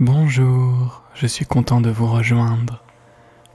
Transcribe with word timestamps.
Bonjour, 0.00 1.04
je 1.14 1.28
suis 1.28 1.46
content 1.46 1.80
de 1.80 1.88
vous 1.88 2.08
rejoindre. 2.08 2.82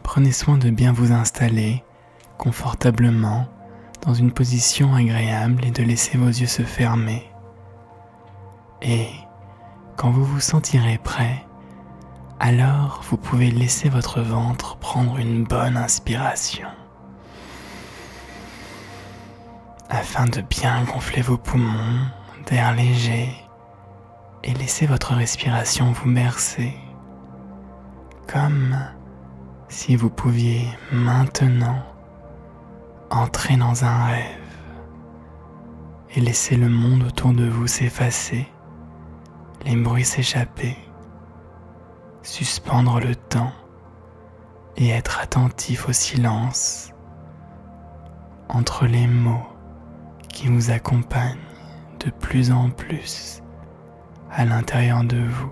Prenez 0.04 0.32
soin 0.32 0.58
de 0.58 0.70
bien 0.70 0.94
vous 0.94 1.12
installer 1.12 1.84
confortablement 2.38 3.50
dans 4.04 4.13
une 4.13 4.31
position 4.31 4.96
agréable 4.96 5.65
et 5.65 5.71
de 5.71 5.83
laisser 5.83 6.17
vos 6.17 6.29
yeux 6.29 6.47
se 6.47 6.62
fermer. 6.62 7.29
Et 8.81 9.10
quand 9.97 10.12
vous 10.12 10.23
vous 10.23 10.39
sentirez 10.39 10.98
prêt, 10.98 11.46
alors 12.40 13.02
vous 13.10 13.18
pouvez 13.18 13.52
laisser 13.52 13.90
votre 13.90 14.21
ventre 14.21 14.78
prendre 14.78 15.18
une 15.18 15.44
bonne 15.44 15.76
inspiration 15.76 16.70
afin 19.90 20.26
de 20.26 20.40
bien 20.40 20.86
gonfler 20.86 21.21
vos 21.21 21.38
poumons 21.38 22.08
d'air 22.48 22.74
léger 22.74 23.30
et 24.44 24.54
laisser 24.54 24.86
votre 24.86 25.14
respiration 25.14 25.92
vous 25.92 26.14
bercer 26.14 26.74
comme 28.32 28.78
si 29.70 29.96
vous 29.96 30.10
pouviez 30.10 30.68
maintenant 30.92 31.84
entrer 33.09 33.58
dans 33.58 33.83
un 33.86 34.06
rêve 34.06 34.38
et 36.16 36.22
laisser 36.22 36.56
le 36.56 36.70
monde 36.70 37.03
autour 37.03 37.33
de 37.33 37.47
vous 37.47 37.67
s'effacer, 37.67 38.47
les 39.66 39.75
bruits 39.75 40.06
s'échapper, 40.06 40.78
suspendre 42.22 43.00
le 43.00 43.16
temps 43.16 43.52
et 44.78 44.89
être 44.89 45.19
attentif 45.22 45.89
au 45.89 45.94
silence 45.94 46.94
entre 48.47 48.86
les 48.86 49.08
mots 49.08 49.47
qui 50.30 50.47
vous 50.47 50.72
accompagnent 50.72 51.38
de 52.00 52.11
plus 52.11 52.52
en 52.52 52.69
plus 52.69 53.42
à 54.31 54.45
l'intérieur 54.45 55.03
de 55.03 55.17
vous, 55.17 55.52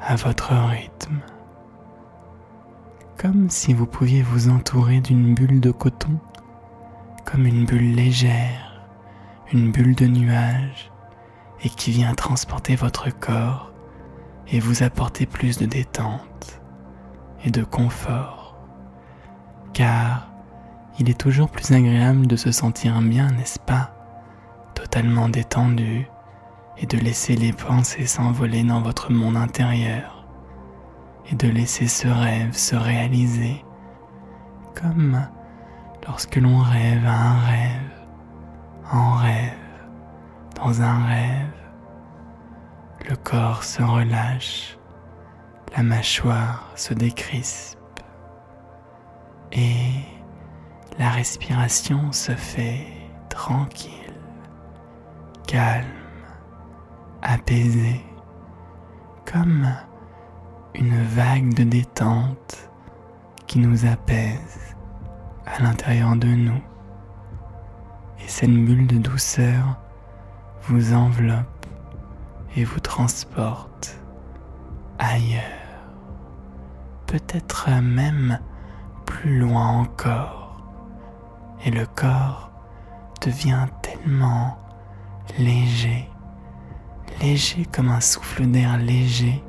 à 0.00 0.16
votre 0.16 0.52
rythme, 0.52 1.20
comme 3.18 3.48
si 3.48 3.72
vous 3.72 3.86
pouviez 3.86 4.22
vous 4.22 4.50
entourer 4.50 5.00
d'une 5.00 5.34
bulle 5.34 5.60
de 5.60 5.70
coton, 5.70 6.18
comme 7.24 7.46
une 7.46 7.64
bulle 7.64 7.94
légère, 7.94 8.82
une 9.52 9.72
bulle 9.72 9.94
de 9.94 10.06
nuages, 10.06 10.92
et 11.62 11.68
qui 11.70 11.90
vient 11.90 12.14
transporter 12.14 12.76
votre 12.76 13.10
corps 13.10 13.72
et 14.48 14.60
vous 14.60 14.82
apporter 14.82 15.26
plus 15.26 15.58
de 15.58 15.66
détente 15.66 16.60
et 17.44 17.50
de 17.50 17.64
confort. 17.64 18.56
Car 19.72 20.28
il 20.98 21.10
est 21.10 21.18
toujours 21.18 21.50
plus 21.50 21.72
agréable 21.72 22.26
de 22.26 22.36
se 22.36 22.52
sentir 22.52 23.00
bien, 23.00 23.30
n'est-ce 23.32 23.58
pas? 23.58 23.92
Totalement 24.74 25.28
détendu 25.28 26.06
et 26.78 26.86
de 26.86 26.98
laisser 26.98 27.36
les 27.36 27.52
pensées 27.52 28.06
s'envoler 28.06 28.62
dans 28.62 28.80
votre 28.80 29.10
monde 29.12 29.36
intérieur 29.36 30.26
et 31.30 31.34
de 31.34 31.48
laisser 31.48 31.88
ce 31.88 32.08
rêve 32.08 32.52
se 32.52 32.76
réaliser 32.76 33.64
comme 34.74 35.26
lorsque 36.06 36.36
l'on 36.36 36.58
rêve 36.58 37.04
à 37.06 37.14
un 37.14 37.40
rêve, 37.40 37.90
en 38.92 39.14
rêve, 39.14 39.58
dans 40.54 40.82
un 40.82 41.04
rêve. 41.06 41.52
Le 43.08 43.16
corps 43.16 43.62
se 43.62 43.82
relâche, 43.82 44.78
la 45.76 45.82
mâchoire 45.82 46.70
se 46.74 46.94
décrispe 46.94 47.78
et 49.52 49.92
la 50.98 51.10
respiration 51.10 52.12
se 52.12 52.32
fait 52.32 52.86
tranquille, 53.28 54.14
calme, 55.46 55.86
apaisée, 57.28 58.00
comme 59.30 59.66
une 60.74 61.02
vague 61.02 61.54
de 61.54 61.64
détente 61.64 62.70
qui 63.46 63.58
nous 63.58 63.84
apaise 63.84 64.76
à 65.44 65.60
l'intérieur 65.62 66.14
de 66.16 66.28
nous. 66.28 66.62
Et 68.20 68.28
cette 68.28 68.50
bulle 68.50 68.86
de 68.86 68.98
douceur 68.98 69.76
vous 70.62 70.94
enveloppe 70.94 71.66
et 72.56 72.64
vous 72.64 72.80
transporte 72.80 74.00
ailleurs, 74.98 75.42
peut-être 77.06 77.70
même 77.82 78.38
plus 79.04 79.38
loin 79.40 79.80
encore 79.80 80.62
et 81.64 81.70
le 81.70 81.86
corps 81.86 82.50
devient 83.20 83.66
tellement 83.82 84.56
léger, 85.38 86.08
léger 87.20 87.66
comme 87.72 87.88
un 87.88 88.00
souffle 88.00 88.46
d'air 88.46 88.78
léger 88.78 89.42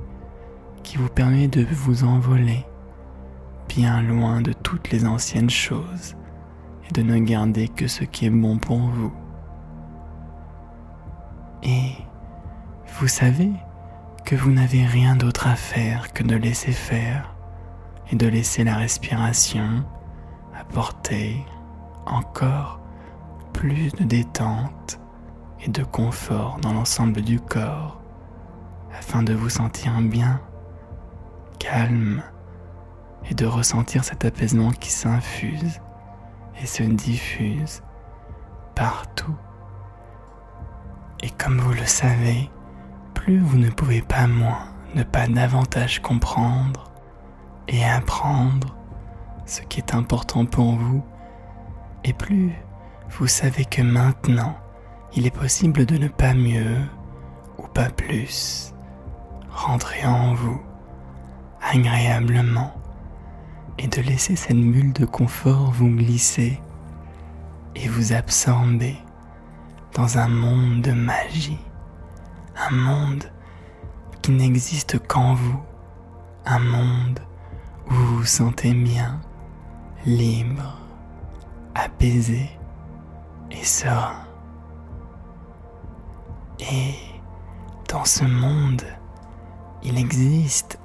qui 0.84 0.97
vous 0.97 1.09
permet 1.09 1.47
de 1.47 1.66
vous 1.69 2.03
envoler 2.03 2.66
bien 3.68 4.01
loin 4.01 4.41
de 4.41 4.53
toutes 4.53 4.91
les 4.91 5.06
anciennes 5.06 5.50
choses 5.50 6.16
et 6.90 6.94
de 6.94 7.01
ne 7.01 7.18
garder 7.19 7.68
que 7.68 7.88
ce 7.88 8.03
qui 8.03 8.25
est 8.25 8.29
bon 8.29 8.57
pour 8.57 8.79
vous. 8.79 9.13
Et 11.63 11.91
vous 13.00 13.07
savez 13.07 13.51
que 14.25 14.35
vous 14.35 14.51
n'avez 14.51 14.85
rien 14.85 15.16
d'autre 15.16 15.47
à 15.47 15.56
faire 15.56 16.13
que 16.13 16.24
de 16.24 16.35
laisser 16.35 16.72
faire 16.72 17.35
et 18.12 18.16
de 18.16 18.28
laisser 18.28 18.63
la 18.63 18.75
respiration 18.75 19.84
apporter 20.57 21.45
encore 22.06 22.79
plus 23.53 23.91
de 23.94 24.03
détente 24.03 25.00
et 25.62 25.69
de 25.69 25.84
confort 25.84 26.57
dans 26.62 26.73
l'ensemble 26.73 27.22
du 27.22 27.40
corps 27.40 28.01
afin 28.97 29.23
de 29.23 29.34
vous 29.34 29.50
sentir 29.50 30.00
bien, 30.01 30.41
calme 31.59 32.23
et 33.29 33.34
de 33.34 33.45
ressentir 33.45 34.03
cet 34.03 34.25
apaisement 34.25 34.72
qui 34.72 34.91
s'infuse 34.91 35.81
et 36.62 36.66
se 36.66 36.84
diffuse 36.84 37.84
partout. 38.75 39.35
Et 41.22 41.29
comme 41.31 41.59
vous 41.59 41.74
le 41.74 41.85
savez, 41.85 42.50
plus 43.13 43.39
vous 43.39 43.57
ne 43.57 43.69
pouvez 43.69 44.01
pas 44.01 44.28
moins 44.28 44.69
ne 44.95 45.03
pas 45.03 45.28
davantage 45.28 46.01
comprendre 46.01 46.91
et 47.68 47.84
apprendre 47.84 48.75
ce 49.45 49.62
qui 49.62 49.79
est 49.79 49.94
important 49.94 50.45
pour 50.45 50.75
vous 50.75 51.03
et 52.03 52.13
plus 52.13 52.51
vous 53.09 53.28
savez 53.28 53.66
que 53.66 53.81
maintenant, 53.81 54.57
il 55.16 55.25
est 55.25 55.31
possible 55.35 55.85
de 55.85 55.97
ne 55.97 56.07
pas 56.07 56.34
mieux 56.34 56.81
ou 57.57 57.63
pas 57.68 57.90
plus 57.90 58.73
rentrer 59.50 60.06
en 60.06 60.34
vous 60.34 60.62
agréablement 61.62 62.73
et 63.79 63.88
de 63.88 64.01
laisser 64.01 64.35
cette 64.35 64.59
bulle 64.59 64.94
de 64.94 65.06
confort 65.06 65.72
vous 65.72 65.90
glisser 65.90 66.59
et 67.75 67.88
vous 67.88 68.13
absorber 68.13 68.97
dans 69.94 70.18
un 70.18 70.28
monde 70.28 70.81
de 70.81 70.91
magie, 70.91 71.59
un 72.69 72.75
monde 72.75 73.24
qui 74.22 74.31
n'existe 74.31 75.00
qu'en 75.07 75.34
vous, 75.34 75.62
un 76.45 76.59
monde 76.59 77.19
où 77.89 77.94
vous 77.94 78.18
vous 78.18 78.25
sentez 78.25 78.74
bien, 78.74 79.19
libre, 80.06 80.79
apaisé 81.75 82.50
et 83.51 83.63
serein. 83.63 84.26
Et 86.59 86.95
dans 87.90 88.06
ce 88.06 88.23
monde, 88.23 88.84
il 89.84 89.97
existe 89.97 90.79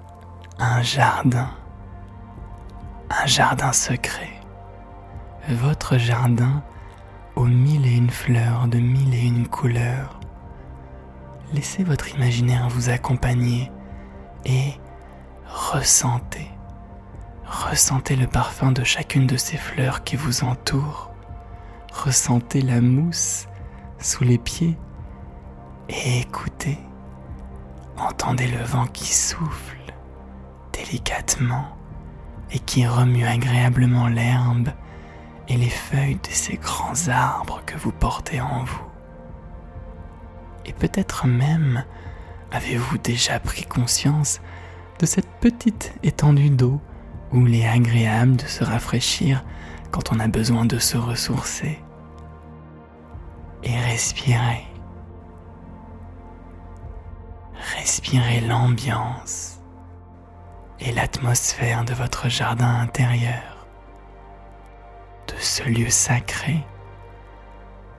un 0.58 0.82
jardin, 0.82 1.50
un 3.10 3.26
jardin 3.26 3.72
secret, 3.72 4.40
votre 5.48 5.98
jardin 5.98 6.62
aux 7.34 7.46
mille 7.46 7.86
et 7.86 7.96
une 7.96 8.10
fleurs 8.10 8.68
de 8.68 8.78
mille 8.78 9.14
et 9.14 9.26
une 9.26 9.48
couleurs. 9.48 10.20
Laissez 11.52 11.84
votre 11.84 12.14
imaginaire 12.14 12.68
vous 12.68 12.90
accompagner 12.90 13.70
et 14.44 14.74
ressentez 15.46 16.50
Ressentez 17.52 18.16
le 18.16 18.26
parfum 18.26 18.72
de 18.72 18.82
chacune 18.82 19.26
de 19.26 19.36
ces 19.36 19.58
fleurs 19.58 20.04
qui 20.04 20.16
vous 20.16 20.42
entourent. 20.42 21.10
Ressentez 21.92 22.62
la 22.62 22.80
mousse 22.80 23.46
sous 23.98 24.24
les 24.24 24.38
pieds 24.38 24.78
et 25.92 26.20
écoutez. 26.20 26.78
Entendez 27.98 28.48
le 28.48 28.62
vent 28.64 28.86
qui 28.86 29.12
souffle 29.12 29.76
délicatement 30.72 31.76
et 32.50 32.58
qui 32.58 32.86
remue 32.86 33.26
agréablement 33.26 34.08
l'herbe 34.08 34.70
et 35.48 35.56
les 35.56 35.68
feuilles 35.68 36.16
de 36.22 36.30
ces 36.30 36.56
grands 36.56 37.08
arbres 37.08 37.62
que 37.66 37.76
vous 37.76 37.92
portez 37.92 38.40
en 38.40 38.64
vous. 38.64 38.86
Et 40.64 40.72
peut-être 40.72 41.26
même 41.26 41.84
avez-vous 42.50 42.98
déjà 42.98 43.38
pris 43.38 43.64
conscience 43.64 44.40
de 44.98 45.06
cette 45.06 45.30
petite 45.40 45.94
étendue 46.02 46.50
d'eau 46.50 46.80
où 47.32 47.46
il 47.46 47.54
est 47.56 47.68
agréable 47.68 48.36
de 48.36 48.46
se 48.46 48.64
rafraîchir 48.64 49.44
quand 49.90 50.12
on 50.12 50.20
a 50.20 50.28
besoin 50.28 50.64
de 50.64 50.78
se 50.78 50.96
ressourcer. 50.96 51.78
Et 53.64 53.78
respirer. 53.78 54.71
Respirez 57.62 58.40
l'ambiance 58.40 59.60
et 60.80 60.92
l'atmosphère 60.92 61.84
de 61.84 61.94
votre 61.94 62.28
jardin 62.28 62.80
intérieur, 62.80 63.66
de 65.28 65.38
ce 65.38 65.62
lieu 65.64 65.88
sacré, 65.88 66.64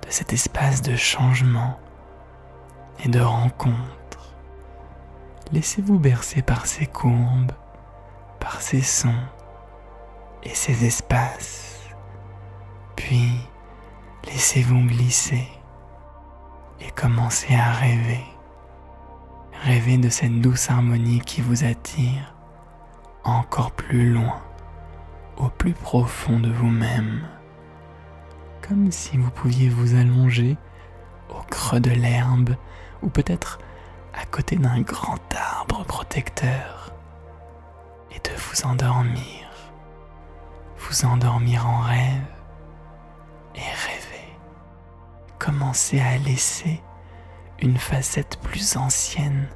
de 0.06 0.10
cet 0.10 0.34
espace 0.34 0.82
de 0.82 0.96
changement 0.96 1.80
et 3.04 3.10
de 3.10 3.22
rencontre. 3.22 4.36
Laissez-vous 5.52 6.00
bercer 6.00 6.42
par 6.42 6.66
ces 6.66 6.86
courbes, 6.86 7.54
par 8.40 8.62
ces 8.62 8.82
sons 8.82 9.14
et 10.44 10.54
ces 10.54 10.86
espaces, 10.86 11.80
puis 12.96 13.32
laissez-vous 14.26 14.82
glisser 14.88 15.48
et 16.82 16.92
commencez 16.92 17.56
à 17.56 17.72
rêver. 17.72 18.33
Rêvez 19.64 19.98
de 19.98 20.10
cette 20.10 20.42
douce 20.42 20.70
harmonie 20.70 21.22
qui 21.22 21.40
vous 21.40 21.64
attire 21.64 22.36
encore 23.24 23.72
plus 23.72 24.12
loin, 24.12 24.42
au 25.38 25.48
plus 25.48 25.72
profond 25.72 26.38
de 26.38 26.52
vous-même, 26.52 27.22
comme 28.62 28.92
si 28.92 29.18
vous 29.18 29.32
pouviez 29.32 29.70
vous 29.70 29.96
allonger 29.96 30.58
au 31.30 31.42
creux 31.50 31.80
de 31.80 31.92
l'herbe 31.92 32.58
ou 33.02 33.08
peut-être 33.08 33.58
à 34.14 34.26
côté 34.26 34.58
d'un 34.58 34.82
grand 34.82 35.34
arbre 35.34 35.86
protecteur 35.86 36.92
et 38.12 38.20
de 38.20 38.36
vous 38.36 38.66
endormir, 38.70 39.48
vous 40.78 41.06
endormir 41.06 41.66
en 41.66 41.80
rêve 41.80 42.36
et 43.56 43.60
rêver. 43.60 44.38
Commencez 45.40 46.02
à 46.02 46.18
laisser 46.18 46.84
une 47.64 47.78
facette 47.78 48.38
plus 48.42 48.76
ancienne 48.76 49.48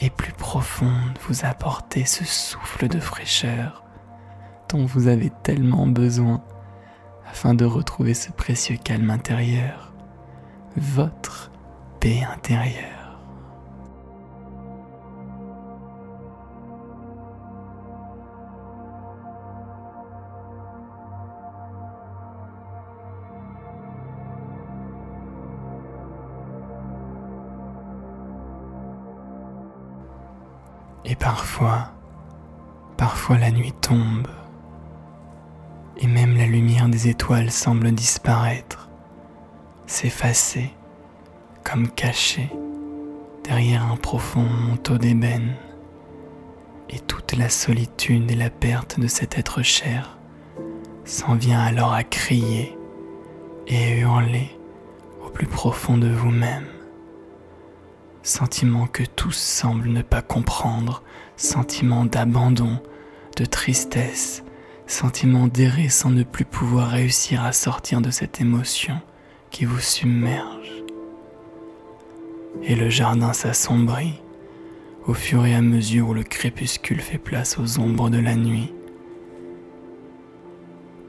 et 0.00 0.08
plus 0.08 0.32
profonde 0.32 1.18
vous 1.28 1.44
apporter 1.44 2.06
ce 2.06 2.24
souffle 2.24 2.88
de 2.88 2.98
fraîcheur 2.98 3.84
dont 4.70 4.86
vous 4.86 5.08
avez 5.08 5.30
tellement 5.42 5.86
besoin 5.86 6.42
afin 7.30 7.52
de 7.52 7.66
retrouver 7.66 8.14
ce 8.14 8.32
précieux 8.32 8.78
calme 8.82 9.10
intérieur, 9.10 9.92
votre 10.76 11.50
paix 12.00 12.22
intérieure. 12.24 13.01
Et 31.04 31.16
parfois, 31.16 31.92
parfois 32.96 33.38
la 33.38 33.50
nuit 33.50 33.72
tombe, 33.80 34.28
et 35.98 36.06
même 36.06 36.36
la 36.36 36.46
lumière 36.46 36.88
des 36.88 37.08
étoiles 37.08 37.50
semble 37.50 37.92
disparaître, 37.92 38.88
s'effacer, 39.86 40.72
comme 41.64 41.88
cachée 41.88 42.50
derrière 43.44 43.90
un 43.90 43.96
profond 43.96 44.44
manteau 44.44 44.98
d'ébène, 44.98 45.54
et 46.88 47.00
toute 47.00 47.32
la 47.36 47.48
solitude 47.48 48.30
et 48.30 48.36
la 48.36 48.50
perte 48.50 49.00
de 49.00 49.06
cet 49.06 49.38
être 49.38 49.62
cher 49.62 50.18
s'en 51.04 51.34
vient 51.34 51.60
alors 51.60 51.92
à 51.92 52.04
crier 52.04 52.78
et 53.66 53.98
hurler 53.98 54.56
au 55.24 55.30
plus 55.30 55.46
profond 55.46 55.96
de 55.96 56.08
vous-même 56.08 56.66
sentiment 58.22 58.86
que 58.86 59.02
tous 59.02 59.36
semblent 59.36 59.88
ne 59.88 60.02
pas 60.02 60.22
comprendre, 60.22 61.02
sentiment 61.36 62.04
d'abandon, 62.04 62.80
de 63.36 63.44
tristesse, 63.44 64.44
sentiment 64.86 65.46
d'errer 65.46 65.88
sans 65.88 66.10
ne 66.10 66.22
plus 66.22 66.44
pouvoir 66.44 66.90
réussir 66.90 67.44
à 67.44 67.52
sortir 67.52 68.00
de 68.00 68.10
cette 68.10 68.40
émotion 68.40 69.00
qui 69.50 69.64
vous 69.64 69.80
submerge. 69.80 70.70
Et 72.62 72.74
le 72.74 72.90
jardin 72.90 73.32
s'assombrit 73.32 74.20
au 75.06 75.14
fur 75.14 75.44
et 75.46 75.54
à 75.54 75.62
mesure 75.62 76.10
où 76.10 76.14
le 76.14 76.22
crépuscule 76.22 77.00
fait 77.00 77.18
place 77.18 77.58
aux 77.58 77.80
ombres 77.80 78.08
de 78.08 78.18
la 78.18 78.36
nuit. 78.36 78.72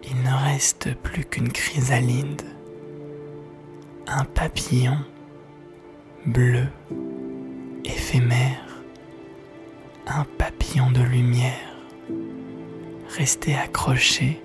Il 0.09 0.21
ne 0.23 0.51
reste 0.51 0.95
plus 0.95 1.25
qu'une 1.25 1.51
chrysalide, 1.51 2.41
un 4.07 4.25
papillon 4.25 4.97
bleu, 6.25 6.67
éphémère, 7.83 8.81
un 10.07 10.23
papillon 10.37 10.89
de 10.91 11.01
lumière, 11.01 11.75
resté 13.17 13.55
accroché 13.55 14.41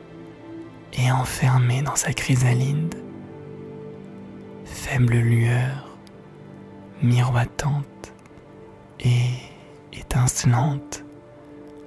et 0.95 1.11
enfermé 1.13 1.83
dans 1.83 1.95
sa 1.95 2.13
chrysalide, 2.13 2.95
faible 4.65 5.15
lueur, 5.15 5.97
miroitante 7.03 8.13
et 9.01 9.31
étincelante 9.93 11.05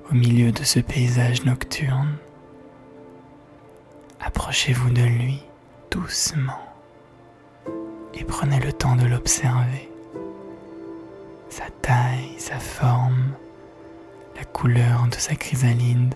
au 0.10 0.16
milieu 0.16 0.52
de 0.52 0.64
ce 0.64 0.80
paysage 0.80 1.44
nocturne. 1.44 2.18
Approchez-vous 4.22 4.92
de 4.92 5.04
lui 5.04 5.44
doucement 5.90 6.71
et 8.14 8.24
prenez 8.24 8.60
le 8.60 8.74
temps 8.74 8.96
de 8.96 9.06
l'observer. 9.06 9.90
Sa 11.50 11.66
taille, 11.82 12.34
sa 12.38 12.60
forme, 12.60 13.34
la 14.36 14.44
couleur 14.44 15.08
de 15.10 15.16
sa 15.16 15.36
chrysalide, 15.36 16.14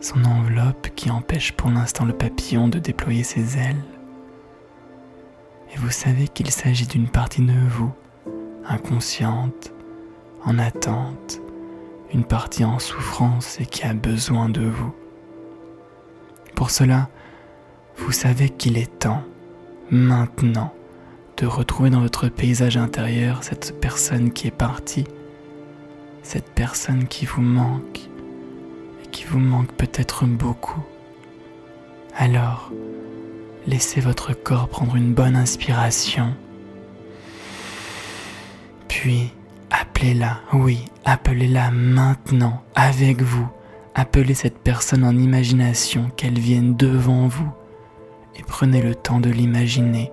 son 0.00 0.24
enveloppe 0.24 0.88
qui 0.94 1.10
empêche 1.10 1.52
pour 1.52 1.70
l'instant 1.70 2.04
le 2.04 2.12
papillon 2.12 2.68
de 2.68 2.78
déployer 2.78 3.24
ses 3.24 3.58
ailes. 3.58 3.84
Et 5.74 5.78
vous 5.78 5.90
savez 5.90 6.28
qu'il 6.28 6.50
s'agit 6.50 6.86
d'une 6.86 7.08
partie 7.08 7.42
de 7.42 7.68
vous, 7.68 7.92
inconsciente, 8.66 9.72
en 10.44 10.58
attente, 10.58 11.40
une 12.12 12.24
partie 12.24 12.64
en 12.64 12.78
souffrance 12.78 13.60
et 13.60 13.66
qui 13.66 13.84
a 13.84 13.92
besoin 13.92 14.48
de 14.48 14.64
vous. 14.64 14.94
Pour 16.54 16.70
cela, 16.70 17.08
vous 17.96 18.12
savez 18.12 18.48
qu'il 18.48 18.78
est 18.78 18.98
temps 18.98 19.22
maintenant 19.90 20.72
de 21.36 21.46
retrouver 21.46 21.90
dans 21.90 22.00
votre 22.00 22.28
paysage 22.28 22.76
intérieur 22.76 23.42
cette 23.42 23.78
personne 23.80 24.32
qui 24.32 24.46
est 24.46 24.56
partie, 24.56 25.04
cette 26.22 26.50
personne 26.50 27.06
qui 27.06 27.26
vous 27.26 27.42
manque 27.42 28.00
et 29.04 29.06
qui 29.08 29.24
vous 29.24 29.38
manque 29.38 29.72
peut-être 29.72 30.24
beaucoup. 30.24 30.82
Alors, 32.16 32.72
laissez 33.66 34.00
votre 34.00 34.32
corps 34.32 34.68
prendre 34.68 34.96
une 34.96 35.12
bonne 35.12 35.36
inspiration, 35.36 36.34
puis 38.88 39.32
appelez-la, 39.70 40.40
oui, 40.54 40.86
appelez-la 41.04 41.70
maintenant 41.70 42.62
avec 42.74 43.20
vous. 43.20 43.46
Appelez 43.94 44.34
cette 44.34 44.58
personne 44.58 45.04
en 45.04 45.16
imagination, 45.16 46.10
qu'elle 46.16 46.38
vienne 46.38 46.76
devant 46.76 47.28
vous 47.28 47.50
et 48.38 48.42
prenez 48.42 48.82
le 48.82 48.94
temps 48.94 49.20
de 49.20 49.30
l'imaginer 49.30 50.12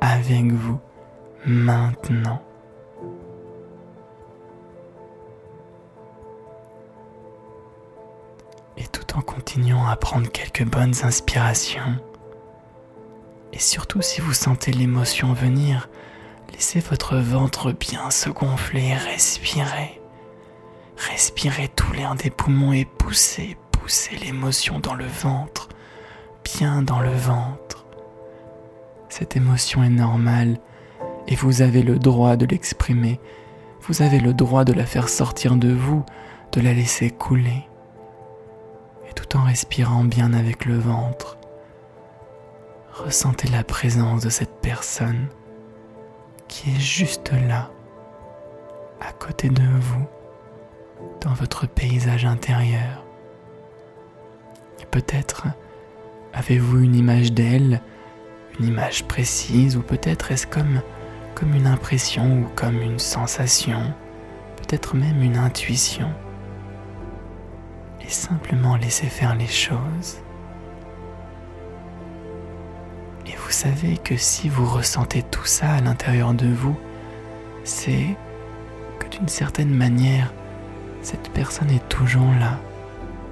avec 0.00 0.52
vous 0.52 0.78
maintenant. 1.46 2.42
Et 8.76 8.86
tout 8.86 9.16
en 9.16 9.20
continuant 9.20 9.86
à 9.86 9.96
prendre 9.96 10.30
quelques 10.30 10.64
bonnes 10.64 10.94
inspirations, 11.02 11.98
et 13.52 13.58
surtout 13.58 14.00
si 14.00 14.20
vous 14.20 14.32
sentez 14.32 14.72
l'émotion 14.72 15.32
venir, 15.32 15.88
laissez 16.52 16.80
votre 16.80 17.16
ventre 17.16 17.72
bien 17.72 18.10
se 18.10 18.30
gonfler 18.30 18.88
et 18.88 18.94
respirer. 18.94 20.00
Respirez 20.96 21.68
tout 21.68 21.92
l'air 21.92 22.14
des 22.14 22.30
poumons 22.30 22.72
et 22.72 22.84
poussez, 22.84 23.56
poussez 23.72 24.16
l'émotion 24.16 24.78
dans 24.78 24.94
le 24.94 25.06
ventre 25.06 25.68
bien 26.44 26.82
dans 26.82 27.00
le 27.00 27.12
ventre. 27.12 27.86
Cette 29.08 29.36
émotion 29.36 29.82
est 29.82 29.90
normale 29.90 30.58
et 31.26 31.34
vous 31.34 31.62
avez 31.62 31.82
le 31.82 31.98
droit 31.98 32.36
de 32.36 32.46
l'exprimer. 32.46 33.20
Vous 33.82 34.02
avez 34.02 34.20
le 34.20 34.34
droit 34.34 34.64
de 34.64 34.72
la 34.72 34.86
faire 34.86 35.08
sortir 35.08 35.56
de 35.56 35.72
vous, 35.72 36.04
de 36.52 36.60
la 36.60 36.72
laisser 36.72 37.10
couler. 37.10 37.66
Et 39.08 39.12
tout 39.14 39.36
en 39.36 39.42
respirant 39.42 40.04
bien 40.04 40.32
avec 40.32 40.64
le 40.64 40.78
ventre, 40.78 41.38
ressentez 42.92 43.48
la 43.48 43.64
présence 43.64 44.22
de 44.22 44.30
cette 44.30 44.60
personne 44.60 45.28
qui 46.48 46.70
est 46.70 46.80
juste 46.80 47.32
là, 47.48 47.70
à 49.00 49.12
côté 49.12 49.48
de 49.48 49.62
vous, 49.62 50.06
dans 51.20 51.32
votre 51.32 51.66
paysage 51.66 52.24
intérieur. 52.24 53.04
Peut-être 54.90 55.46
Avez-vous 56.32 56.80
une 56.80 56.94
image 56.94 57.32
d'elle, 57.32 57.80
une 58.58 58.66
image 58.66 59.04
précise, 59.04 59.76
ou 59.76 59.82
peut-être 59.82 60.32
est-ce 60.32 60.46
comme 60.46 60.80
une 61.54 61.66
impression 61.66 62.42
ou 62.42 62.46
comme 62.54 62.80
une 62.82 62.98
sensation, 62.98 63.94
peut-être 64.56 64.94
même 64.94 65.22
une 65.22 65.36
intuition? 65.36 66.10
Et 68.02 68.08
simplement 68.08 68.76
laisser 68.76 69.06
faire 69.06 69.34
les 69.34 69.46
choses. 69.46 70.18
Et 73.26 73.36
vous 73.36 73.50
savez 73.50 73.96
que 73.98 74.16
si 74.16 74.48
vous 74.48 74.66
ressentez 74.66 75.22
tout 75.22 75.44
ça 75.44 75.70
à 75.72 75.80
l'intérieur 75.80 76.34
de 76.34 76.48
vous, 76.48 76.76
c'est 77.64 78.16
que 78.98 79.08
d'une 79.08 79.28
certaine 79.28 79.74
manière, 79.74 80.32
cette 81.02 81.30
personne 81.30 81.70
est 81.70 81.88
toujours 81.88 82.30
là. 82.40 82.58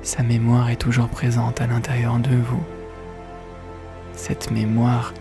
Sa 0.03 0.23
mémoire 0.23 0.71
est 0.71 0.77
toujours 0.77 1.09
présente 1.09 1.61
à 1.61 1.67
l'intérieur 1.67 2.19
de 2.19 2.37
vous. 2.37 2.63
Cette 4.19 4.51
mémoire 4.51 5.15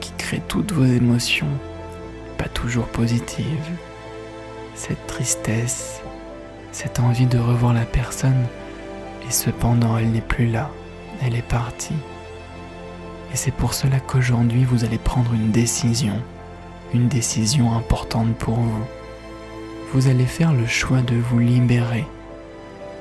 qui 0.00 0.12
crée 0.16 0.40
toutes 0.48 0.72
vos 0.72 0.86
émotions, 0.86 1.50
pas 2.38 2.48
toujours 2.48 2.86
positives. 2.86 3.44
Cette 4.74 5.06
tristesse, 5.06 6.00
cette 6.72 7.00
envie 7.00 7.26
de 7.26 7.38
revoir 7.38 7.74
la 7.74 7.84
personne, 7.84 8.46
et 9.28 9.30
cependant 9.30 9.98
elle 9.98 10.10
n'est 10.10 10.22
plus 10.22 10.46
là, 10.46 10.70
elle 11.22 11.34
est 11.34 11.42
partie. 11.42 11.98
Et 13.32 13.36
c'est 13.36 13.52
pour 13.52 13.74
cela 13.74 14.00
qu'aujourd'hui 14.00 14.64
vous 14.64 14.84
allez 14.84 14.98
prendre 14.98 15.34
une 15.34 15.50
décision, 15.50 16.22
une 16.94 17.08
décision 17.08 17.76
importante 17.76 18.34
pour 18.36 18.54
vous 18.54 18.84
vous 19.94 20.08
allez 20.08 20.26
faire 20.26 20.52
le 20.52 20.66
choix 20.66 21.02
de 21.02 21.14
vous 21.14 21.38
libérer, 21.38 22.04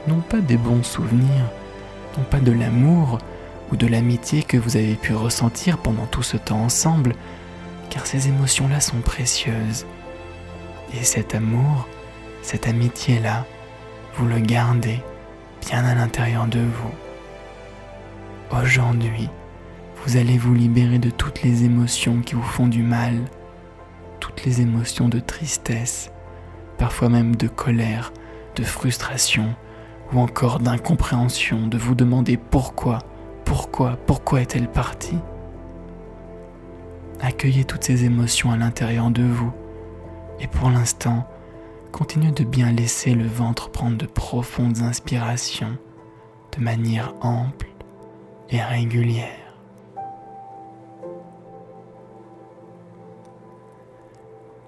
non 0.08 0.20
pas 0.20 0.42
des 0.42 0.58
bons 0.58 0.84
souvenirs, 0.84 1.50
non 2.16 2.24
pas 2.26 2.40
de 2.40 2.52
l'amour 2.52 3.18
ou 3.74 3.76
de 3.76 3.88
l'amitié 3.88 4.44
que 4.44 4.56
vous 4.56 4.78
avez 4.78 4.94
pu 4.94 5.16
ressentir 5.16 5.80
pendant 5.80 6.06
tout 6.06 6.22
ce 6.22 6.38
temps 6.38 6.62
ensemble, 6.62 7.16
car 7.90 8.06
ces 8.06 8.28
émotions-là 8.28 8.80
sont 8.80 9.02
précieuses. 9.02 9.88
Et 10.94 11.04
cet 11.04 11.34
amour, 11.34 11.88
cette 12.44 12.68
amitié-là, 12.68 13.48
vous 14.16 14.28
le 14.28 14.38
gardez 14.38 15.02
bien 15.68 15.84
à 15.86 15.96
l'intérieur 15.96 16.46
de 16.46 16.60
vous. 16.60 18.56
Aujourd'hui, 18.62 19.28
vous 20.06 20.18
allez 20.18 20.38
vous 20.38 20.54
libérer 20.54 21.00
de 21.00 21.10
toutes 21.10 21.42
les 21.42 21.64
émotions 21.64 22.22
qui 22.22 22.36
vous 22.36 22.44
font 22.44 22.68
du 22.68 22.84
mal, 22.84 23.16
toutes 24.20 24.46
les 24.46 24.62
émotions 24.62 25.10
de 25.10 25.20
tristesse, 25.20 26.12
parfois 26.78 27.10
même 27.10 27.36
de 27.36 27.48
colère, 27.48 28.14
de 28.56 28.64
frustration 28.64 29.56
ou 30.14 30.20
encore 30.20 30.60
d'incompréhension, 30.60 31.66
de 31.66 31.80
vous 31.80 31.96
demander 31.96 32.38
pourquoi, 32.38 33.00
pourquoi, 33.46 33.98
pourquoi 34.06 34.42
est-elle 34.42 34.70
partie? 34.70 35.20
Accueillez 37.22 37.66
toutes 37.66 37.84
ces 37.84 38.06
émotions 38.06 38.52
à 38.52 38.58
l'intérieur 38.58 39.10
de 39.10 39.24
vous 39.24 39.52
et 40.40 40.48
pour 40.48 40.70
l'instant, 40.70 41.28
continuez 41.92 42.32
de 42.32 42.44
bien 42.44 42.72
laisser 42.72 43.14
le 43.14 43.28
ventre 43.28 43.70
prendre 43.70 43.98
de 43.98 44.06
profondes 44.06 44.80
inspirations 44.80 45.78
de 46.58 46.64
manière 46.64 47.14
ample 47.22 47.68
et 48.50 48.62
régulière. 48.62 49.56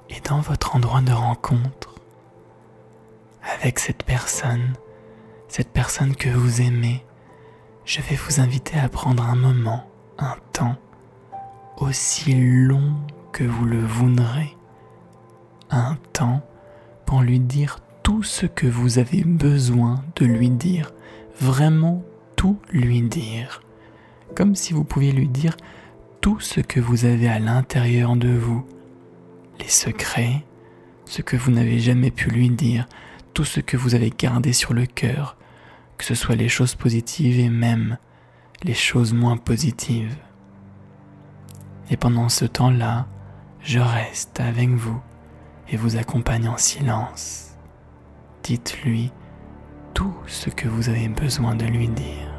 Et 0.10 0.22
dans 0.22 0.40
votre 0.40 0.76
endroit 0.76 1.02
de 1.02 1.12
rencontre, 1.12 1.96
avec 3.60 3.80
cette 3.80 4.04
personne, 4.04 4.74
cette 5.48 5.72
personne 5.72 6.16
que 6.16 6.30
vous 6.30 6.62
aimez, 6.62 7.04
je 7.86 8.02
vais 8.02 8.16
vous 8.16 8.40
inviter 8.40 8.80
à 8.80 8.90
prendre 8.90 9.24
un 9.24 9.36
moment, 9.36 9.86
un 10.18 10.36
temps, 10.54 10.76
aussi 11.78 12.34
long 12.34 12.96
que 13.32 13.44
vous 13.44 13.66
le 13.66 13.80
voudrez, 13.80 14.58
un 15.70 15.96
temps 16.12 16.42
pour 17.06 17.22
lui 17.22 17.40
dire 17.40 17.80
tout 18.02 18.24
ce 18.24 18.48
que 18.48 18.66
vous 18.66 18.98
avez 18.98 19.24
besoin 19.24 20.04
de 20.16 20.26
lui 20.26 20.50
dire, 20.50 20.94
vraiment 21.40 22.04
tout 22.36 22.58
lui 22.72 23.02
dire, 23.02 23.62
comme 24.36 24.56
si 24.56 24.74
vous 24.74 24.84
pouviez 24.84 25.12
lui 25.12 25.28
dire 25.28 25.56
tout 26.22 26.40
ce 26.40 26.62
que 26.62 26.80
vous 26.80 27.06
avez 27.06 27.28
à 27.28 27.38
l'intérieur 27.38 28.16
de 28.16 28.30
vous, 28.30 28.66
les 29.60 29.68
secrets, 29.68 30.44
ce 31.06 31.22
que 31.22 31.38
vous 31.38 31.52
n'avez 31.52 31.80
jamais 31.80 32.10
pu 32.10 32.32
lui 32.32 32.50
dire, 32.50 32.88
tout 33.36 33.46
ce 33.46 33.60
que 33.60 33.78
vous 33.78 33.94
avez 33.94 34.10
gardé 34.10 34.54
sur 34.54 34.74
le 34.74 34.88
cœur, 34.88 35.38
que 35.98 36.04
ce 36.04 36.16
soit 36.16 36.36
les 36.36 36.50
choses 36.50 36.76
positives 36.76 37.40
et 37.40 37.50
même 37.50 37.98
les 38.64 38.74
choses 38.74 39.14
moins 39.14 39.38
positives. 39.38 40.16
Et 41.90 41.98
pendant 41.98 42.30
ce 42.30 42.46
temps-là, 42.46 43.08
je 43.62 43.80
reste 43.80 44.40
avec 44.40 44.70
vous 44.70 45.02
et 45.70 45.78
vous 45.78 45.98
accompagne 45.98 46.48
en 46.48 46.58
silence. 46.58 47.56
Dites-lui 48.44 49.12
tout 49.94 50.14
ce 50.28 50.50
que 50.50 50.68
vous 50.68 50.90
avez 50.90 51.08
besoin 51.08 51.56
de 51.56 51.66
lui 51.66 51.88
dire. 51.88 52.35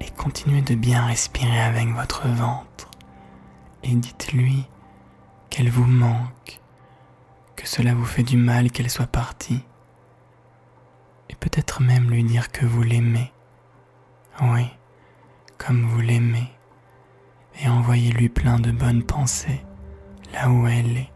Et 0.00 0.08
continuez 0.16 0.62
de 0.62 0.74
bien 0.74 1.04
respirer 1.04 1.60
avec 1.60 1.88
votre 1.88 2.26
ventre. 2.26 2.90
Et 3.82 3.94
dites-lui 3.94 4.66
qu'elle 5.50 5.68
vous 5.68 5.84
manque, 5.84 6.60
que 7.54 7.66
cela 7.66 7.92
vous 7.92 8.06
fait 8.06 8.22
du 8.22 8.38
mal 8.38 8.70
qu'elle 8.70 8.88
soit 8.88 9.06
partie. 9.06 9.62
Et 11.28 11.34
peut-être 11.34 11.82
même 11.82 12.10
lui 12.10 12.24
dire 12.24 12.50
que 12.50 12.64
vous 12.64 12.82
l'aimez. 12.82 13.30
Oui, 14.40 14.66
comme 15.58 15.84
vous 15.84 16.00
l'aimez. 16.00 16.50
Et 17.62 17.68
envoyez-lui 17.68 18.30
plein 18.30 18.58
de 18.58 18.70
bonnes 18.70 19.02
pensées 19.02 19.62
là 20.32 20.48
où 20.50 20.66
elle 20.66 20.96
est. 20.96 21.12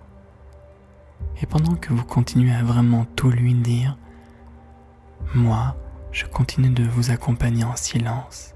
Et 1.40 1.47
pendant 1.47 1.75
que 1.76 1.95
vous 1.95 2.04
continuez 2.04 2.54
à 2.54 2.62
vraiment 2.62 3.07
tout 3.16 3.31
lui 3.31 3.54
dire, 3.54 3.97
moi, 5.35 5.75
je 6.14 6.26
continue 6.26 6.71
de 6.71 6.85
vous 6.85 7.11
accompagner 7.11 7.64
en 7.64 7.75
silence 7.75 8.54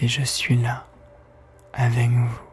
et 0.00 0.08
je 0.08 0.22
suis 0.22 0.56
là 0.56 0.88
avec 1.72 2.10
vous. 2.10 2.45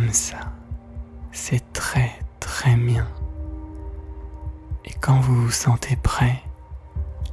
Comme 0.00 0.12
ça. 0.12 0.38
C'est 1.30 1.72
très 1.72 2.10
très 2.38 2.74
bien. 2.74 3.06
Et 4.84 4.92
quand 5.00 5.20
vous 5.20 5.42
vous 5.42 5.50
sentez 5.50 5.96
prêt, 5.96 6.42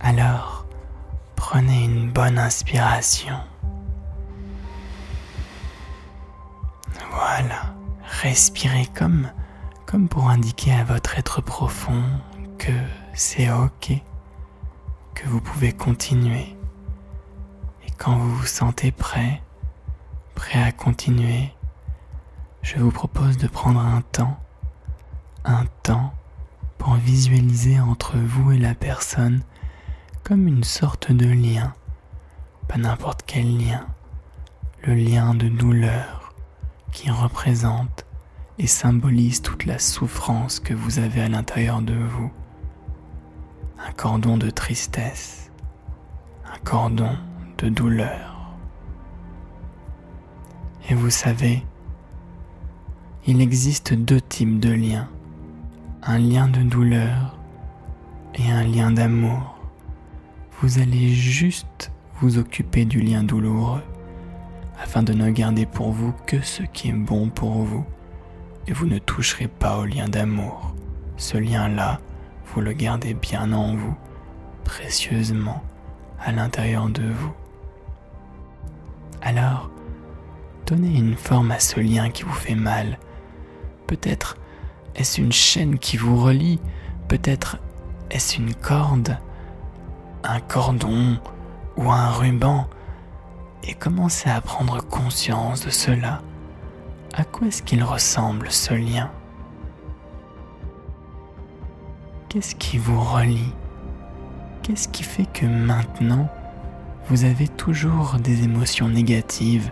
alors 0.01 0.65
prenez 1.35 1.85
une 1.85 2.11
bonne 2.11 2.37
inspiration. 2.37 3.35
Voilà, 7.11 7.73
respirez 8.21 8.87
comme 8.93 9.29
comme 9.85 10.09
pour 10.09 10.29
indiquer 10.29 10.73
à 10.73 10.83
votre 10.83 11.17
être 11.17 11.41
profond 11.41 12.03
que 12.57 12.73
c'est 13.13 13.49
OK, 13.49 13.93
que 15.15 15.27
vous 15.27 15.39
pouvez 15.39 15.71
continuer 15.71 16.57
Quand 17.97 18.17
vous 18.17 18.35
vous 18.35 18.45
sentez 18.45 18.91
prêt, 18.91 19.41
prêt 20.35 20.61
à 20.61 20.71
continuer, 20.71 21.53
je 22.67 22.79
vous 22.79 22.91
propose 22.91 23.37
de 23.37 23.47
prendre 23.47 23.79
un 23.79 24.01
temps, 24.01 24.37
un 25.45 25.63
temps 25.83 26.13
pour 26.77 26.95
visualiser 26.95 27.79
entre 27.79 28.17
vous 28.17 28.51
et 28.51 28.57
la 28.57 28.75
personne 28.75 29.41
comme 30.25 30.49
une 30.49 30.65
sorte 30.65 31.13
de 31.13 31.27
lien, 31.27 31.73
pas 32.67 32.75
n'importe 32.75 33.23
quel 33.25 33.57
lien, 33.57 33.87
le 34.83 34.95
lien 34.95 35.33
de 35.33 35.47
douleur 35.47 36.33
qui 36.91 37.09
représente 37.09 38.05
et 38.57 38.67
symbolise 38.67 39.41
toute 39.41 39.63
la 39.63 39.79
souffrance 39.79 40.59
que 40.59 40.73
vous 40.73 40.99
avez 40.99 41.21
à 41.21 41.29
l'intérieur 41.29 41.81
de 41.81 41.95
vous. 41.95 42.33
Un 43.79 43.93
cordon 43.93 44.35
de 44.35 44.49
tristesse, 44.49 45.51
un 46.53 46.59
cordon 46.65 47.15
de 47.59 47.69
douleur. 47.69 48.57
Et 50.89 50.95
vous 50.95 51.11
savez, 51.11 51.63
il 53.29 53.41
existe 53.41 53.93
deux 53.93 54.21
types 54.21 54.57
de 54.57 54.71
liens. 54.71 55.09
Un 56.01 56.17
lien 56.17 56.47
de 56.47 56.61
douleur 56.61 57.37
et 58.35 58.49
un 58.49 58.63
lien 58.63 58.89
d'amour. 58.89 59.57
Vous 60.61 60.79
allez 60.79 61.09
juste 61.09 61.91
vous 62.21 62.37
occuper 62.37 62.85
du 62.85 63.01
lien 63.01 63.23
douloureux 63.23 63.83
afin 64.81 65.03
de 65.03 65.11
ne 65.11 65.29
garder 65.29 65.65
pour 65.65 65.91
vous 65.91 66.13
que 66.25 66.39
ce 66.41 66.63
qui 66.63 66.87
est 66.87 66.93
bon 66.93 67.29
pour 67.29 67.63
vous 67.63 67.85
et 68.65 68.71
vous 68.71 68.85
ne 68.85 68.97
toucherez 68.97 69.49
pas 69.49 69.77
au 69.79 69.85
lien 69.85 70.07
d'amour. 70.07 70.73
Ce 71.17 71.37
lien-là, 71.37 71.99
vous 72.45 72.61
le 72.61 72.71
gardez 72.71 73.13
bien 73.13 73.51
en 73.51 73.75
vous, 73.75 73.95
précieusement, 74.63 75.61
à 76.23 76.31
l'intérieur 76.31 76.87
de 76.87 77.03
vous. 77.03 77.33
Alors, 79.21 79.69
donnez 80.65 80.97
une 80.97 81.15
forme 81.15 81.51
à 81.51 81.59
ce 81.59 81.81
lien 81.81 82.09
qui 82.09 82.23
vous 82.23 82.31
fait 82.31 82.55
mal. 82.55 82.97
Peut-être 83.87 84.37
est-ce 84.95 85.21
une 85.21 85.31
chaîne 85.31 85.79
qui 85.79 85.97
vous 85.97 86.21
relie, 86.21 86.59
peut-être 87.07 87.57
est-ce 88.11 88.37
une 88.37 88.53
corde, 88.53 89.17
un 90.23 90.39
cordon 90.39 91.17
ou 91.77 91.91
un 91.91 92.09
ruban, 92.11 92.67
et 93.63 93.73
commencez 93.73 94.29
à 94.29 94.41
prendre 94.41 94.81
conscience 94.83 95.65
de 95.65 95.69
cela. 95.69 96.21
À 97.13 97.23
quoi 97.23 97.47
est-ce 97.47 97.63
qu'il 97.63 97.83
ressemble 97.83 98.51
ce 98.51 98.73
lien? 98.73 99.09
Qu'est-ce 102.29 102.55
qui 102.55 102.77
vous 102.77 102.99
relie? 102.99 103.53
Qu'est-ce 104.63 104.87
qui 104.89 105.03
fait 105.03 105.25
que 105.25 105.45
maintenant, 105.45 106.29
vous 107.07 107.23
avez 107.23 107.47
toujours 107.47 108.17
des 108.19 108.43
émotions 108.43 108.89
négatives, 108.89 109.71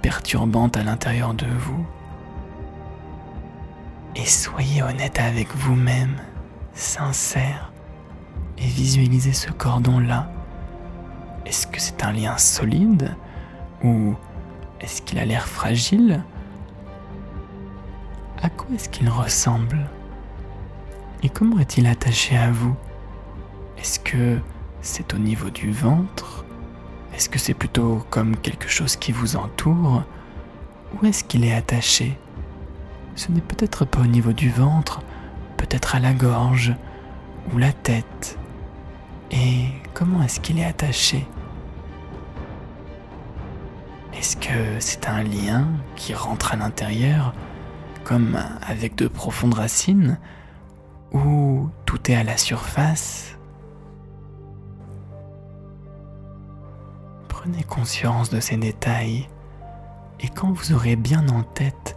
perturbantes 0.00 0.76
à 0.76 0.82
l'intérieur 0.82 1.34
de 1.34 1.46
vous? 1.46 1.86
Et 4.20 4.26
soyez 4.26 4.82
honnête 4.82 5.18
avec 5.18 5.48
vous-même, 5.56 6.16
sincère, 6.74 7.72
et 8.58 8.66
visualisez 8.66 9.32
ce 9.32 9.50
cordon-là. 9.50 10.30
Est-ce 11.46 11.66
que 11.66 11.80
c'est 11.80 12.04
un 12.04 12.12
lien 12.12 12.36
solide 12.36 13.16
ou 13.82 14.14
est-ce 14.78 15.00
qu'il 15.00 15.18
a 15.18 15.24
l'air 15.24 15.48
fragile? 15.48 16.22
À 18.42 18.50
quoi 18.50 18.66
est-ce 18.74 18.90
qu'il 18.90 19.08
ressemble? 19.08 19.88
Et 21.22 21.30
comment 21.30 21.58
est-il 21.58 21.86
attaché 21.86 22.36
à 22.36 22.50
vous? 22.50 22.76
Est-ce 23.78 23.98
que 24.00 24.38
c'est 24.82 25.14
au 25.14 25.18
niveau 25.18 25.48
du 25.48 25.72
ventre? 25.72 26.44
Est-ce 27.14 27.30
que 27.30 27.38
c'est 27.38 27.54
plutôt 27.54 28.04
comme 28.10 28.36
quelque 28.36 28.68
chose 28.68 28.96
qui 28.96 29.12
vous 29.12 29.36
entoure? 29.36 30.02
Où 30.92 31.06
est-ce 31.06 31.24
qu'il 31.24 31.42
est 31.42 31.54
attaché? 31.54 32.18
Ce 33.14 33.30
n'est 33.30 33.40
peut-être 33.40 33.84
pas 33.84 34.00
au 34.00 34.06
niveau 34.06 34.32
du 34.32 34.50
ventre, 34.50 35.00
peut-être 35.56 35.94
à 35.94 36.00
la 36.00 36.12
gorge 36.12 36.74
ou 37.52 37.58
la 37.58 37.72
tête. 37.72 38.38
Et 39.30 39.66
comment 39.94 40.22
est-ce 40.22 40.40
qu'il 40.40 40.58
est 40.58 40.64
attaché? 40.64 41.26
Est-ce 44.14 44.36
que 44.36 44.80
c'est 44.80 45.08
un 45.08 45.22
lien 45.22 45.66
qui 45.96 46.14
rentre 46.14 46.52
à 46.52 46.56
l'intérieur 46.56 47.32
comme 48.04 48.38
avec 48.66 48.96
de 48.96 49.06
profondes 49.06 49.54
racines, 49.54 50.18
où 51.12 51.68
tout 51.86 52.10
est 52.10 52.16
à 52.16 52.24
la 52.24 52.36
surface? 52.36 53.36
Prenez 57.28 57.62
conscience 57.62 58.30
de 58.30 58.40
ces 58.40 58.56
détails 58.56 59.28
et 60.20 60.28
quand 60.28 60.52
vous 60.52 60.72
aurez 60.72 60.96
bien 60.96 61.28
en 61.28 61.42
tête 61.42 61.96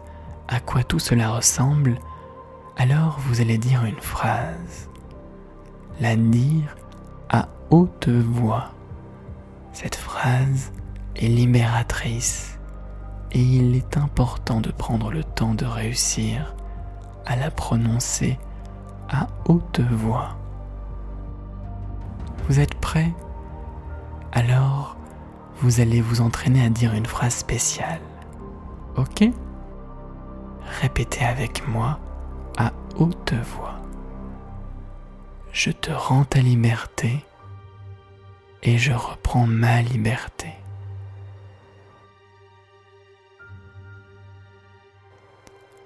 à 0.54 0.60
quoi 0.60 0.84
tout 0.84 1.00
cela 1.00 1.32
ressemble, 1.32 1.98
alors 2.78 3.18
vous 3.20 3.42
allez 3.42 3.58
dire 3.58 3.86
une 3.86 4.00
phrase. 4.00 4.90
La 6.00 6.16
dire 6.16 6.76
à 7.30 7.48
haute 7.72 8.08
voix. 8.08 8.70
Cette 9.72 9.96
phrase 9.96 10.72
est 11.16 11.28
libératrice 11.28 12.60
et 13.32 13.42
il 13.42 13.76
est 13.76 13.98
important 13.98 14.62
de 14.62 14.72
prendre 14.72 15.12
le 15.12 15.24
temps 15.24 15.56
de 15.56 15.66
réussir 15.66 16.56
à 17.26 17.36
la 17.36 17.50
prononcer 17.50 18.38
à 19.10 19.28
haute 19.46 19.80
voix. 19.80 20.36
Vous 22.48 22.60
êtes 22.60 22.76
prêt 22.76 23.12
Alors, 24.32 24.98
vous 25.62 25.80
allez 25.80 26.02
vous 26.02 26.22
entraîner 26.22 26.64
à 26.64 26.70
dire 26.70 26.94
une 26.94 27.06
phrase 27.08 27.34
spéciale. 27.34 28.02
Ok? 28.98 29.32
Répétez 30.82 31.24
avec 31.26 31.68
moi 31.68 32.00
à 32.58 32.72
haute 32.98 33.34
voix. 33.34 33.76
Je 35.52 35.72
te 35.72 35.92
rends 35.92 36.26
ta 36.26 36.40
liberté 36.40 37.24
et 38.64 38.78
je 38.78 38.94
reprends 38.94 39.48
ma 39.48 39.82
liberté. 39.82 40.54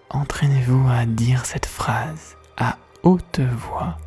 entraînez-vous 0.09 0.87
à 0.89 1.05
dire 1.05 1.45
cette 1.45 1.65
phrase 1.65 2.37
à 2.57 2.77
haute 3.03 3.39
voix. 3.39 3.97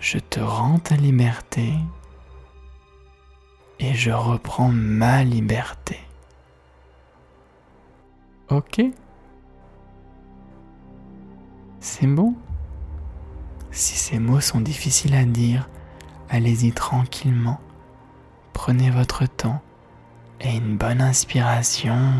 Je 0.00 0.18
te 0.18 0.40
rends 0.40 0.78
ta 0.78 0.96
liberté 0.96 1.74
et 3.78 3.94
je 3.94 4.10
reprends 4.10 4.68
ma 4.72 5.24
liberté. 5.24 5.98
Ok? 8.50 8.82
C'est 11.84 12.06
bon? 12.06 12.36
Si 13.72 13.96
ces 13.96 14.20
mots 14.20 14.40
sont 14.40 14.60
difficiles 14.60 15.16
à 15.16 15.24
dire, 15.24 15.68
allez-y 16.30 16.70
tranquillement. 16.70 17.58
Prenez 18.52 18.88
votre 18.90 19.26
temps 19.26 19.60
et 20.40 20.54
une 20.54 20.76
bonne 20.76 21.02
inspiration. 21.02 22.12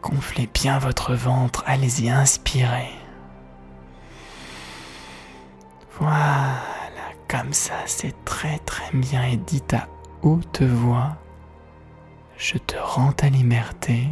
Gonflez 0.00 0.48
bien 0.54 0.78
votre 0.78 1.12
ventre, 1.12 1.62
allez-y, 1.66 2.08
inspirez. 2.08 2.92
Voilà, 6.00 6.62
comme 7.28 7.52
ça, 7.52 7.74
c'est 7.84 8.24
très 8.24 8.58
très 8.60 8.90
bien 8.94 9.22
et 9.24 9.36
dites 9.36 9.74
à 9.74 9.86
haute 10.22 10.62
voix, 10.62 11.18
je 12.38 12.56
te 12.56 12.76
rends 12.78 13.12
ta 13.12 13.28
liberté 13.28 14.08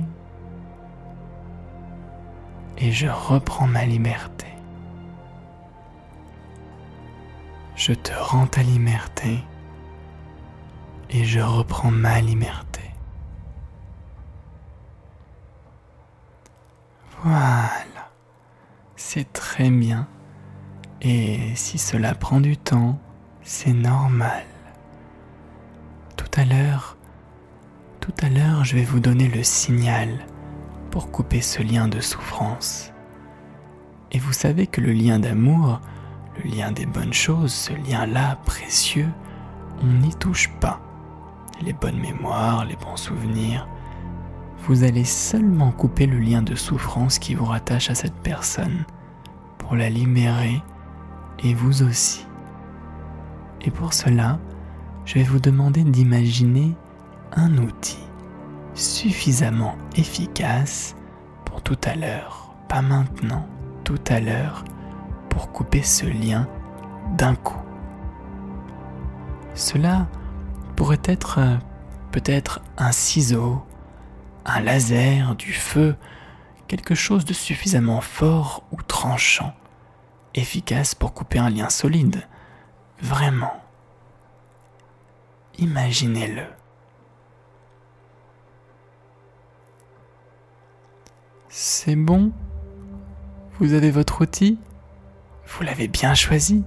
et 2.78 2.92
je 2.92 3.06
reprends 3.06 3.66
ma 3.66 3.84
liberté. 3.84 4.46
Je 7.76 7.92
te 7.92 8.12
rends 8.12 8.46
ta 8.46 8.62
liberté 8.62 9.38
et 11.10 11.24
je 11.24 11.40
reprends 11.40 11.90
ma 11.90 12.20
liberté. 12.20 12.82
Voilà, 17.22 18.10
c'est 18.96 19.32
très 19.32 19.70
bien. 19.70 20.06
Et 21.00 21.54
si 21.54 21.78
cela 21.78 22.14
prend 22.14 22.40
du 22.40 22.56
temps, 22.56 22.98
c'est 23.42 23.72
normal. 23.72 24.44
Tout 26.16 26.40
à 26.40 26.44
l'heure, 26.44 26.96
tout 28.00 28.14
à 28.22 28.28
l'heure, 28.28 28.64
je 28.64 28.76
vais 28.76 28.84
vous 28.84 29.00
donner 29.00 29.28
le 29.28 29.42
signal 29.42 30.10
couper 31.00 31.40
ce 31.40 31.62
lien 31.62 31.88
de 31.88 32.00
souffrance. 32.00 32.92
Et 34.12 34.18
vous 34.18 34.32
savez 34.32 34.66
que 34.66 34.80
le 34.80 34.92
lien 34.92 35.18
d'amour, 35.18 35.80
le 36.42 36.50
lien 36.50 36.72
des 36.72 36.86
bonnes 36.86 37.12
choses, 37.12 37.52
ce 37.52 37.72
lien-là 37.72 38.36
précieux, 38.44 39.08
on 39.82 39.86
n'y 39.86 40.14
touche 40.14 40.50
pas. 40.60 40.80
Les 41.62 41.72
bonnes 41.72 41.98
mémoires, 41.98 42.64
les 42.64 42.76
bons 42.76 42.96
souvenirs, 42.96 43.68
vous 44.66 44.84
allez 44.84 45.04
seulement 45.04 45.72
couper 45.72 46.06
le 46.06 46.18
lien 46.18 46.42
de 46.42 46.54
souffrance 46.54 47.18
qui 47.18 47.34
vous 47.34 47.44
rattache 47.44 47.90
à 47.90 47.94
cette 47.94 48.14
personne 48.22 48.84
pour 49.58 49.76
la 49.76 49.90
libérer 49.90 50.62
et 51.42 51.54
vous 51.54 51.82
aussi. 51.82 52.26
Et 53.62 53.70
pour 53.70 53.92
cela, 53.92 54.38
je 55.04 55.14
vais 55.14 55.22
vous 55.22 55.40
demander 55.40 55.84
d'imaginer 55.84 56.74
un 57.32 57.58
outil 57.58 58.03
suffisamment 58.74 59.76
efficace 59.96 60.96
pour 61.44 61.62
tout 61.62 61.78
à 61.84 61.94
l'heure, 61.94 62.54
pas 62.68 62.82
maintenant, 62.82 63.46
tout 63.84 64.00
à 64.08 64.20
l'heure, 64.20 64.64
pour 65.28 65.52
couper 65.52 65.82
ce 65.82 66.06
lien 66.06 66.48
d'un 67.16 67.34
coup. 67.34 67.60
Cela 69.54 70.08
pourrait 70.76 71.02
être 71.04 71.38
euh, 71.38 71.56
peut-être 72.10 72.60
un 72.76 72.92
ciseau, 72.92 73.64
un 74.44 74.60
laser, 74.60 75.36
du 75.36 75.52
feu, 75.52 75.96
quelque 76.66 76.94
chose 76.94 77.24
de 77.24 77.32
suffisamment 77.32 78.00
fort 78.00 78.64
ou 78.72 78.82
tranchant, 78.82 79.54
efficace 80.34 80.94
pour 80.94 81.14
couper 81.14 81.38
un 81.38 81.50
lien 81.50 81.68
solide, 81.68 82.26
vraiment. 83.00 83.54
Imaginez-le. 85.58 86.44
C'est 91.56 91.94
bon? 91.94 92.32
Vous 93.60 93.74
avez 93.74 93.92
votre 93.92 94.22
outil? 94.22 94.58
Vous 95.46 95.62
l'avez 95.62 95.86
bien 95.86 96.12
choisi 96.12 96.64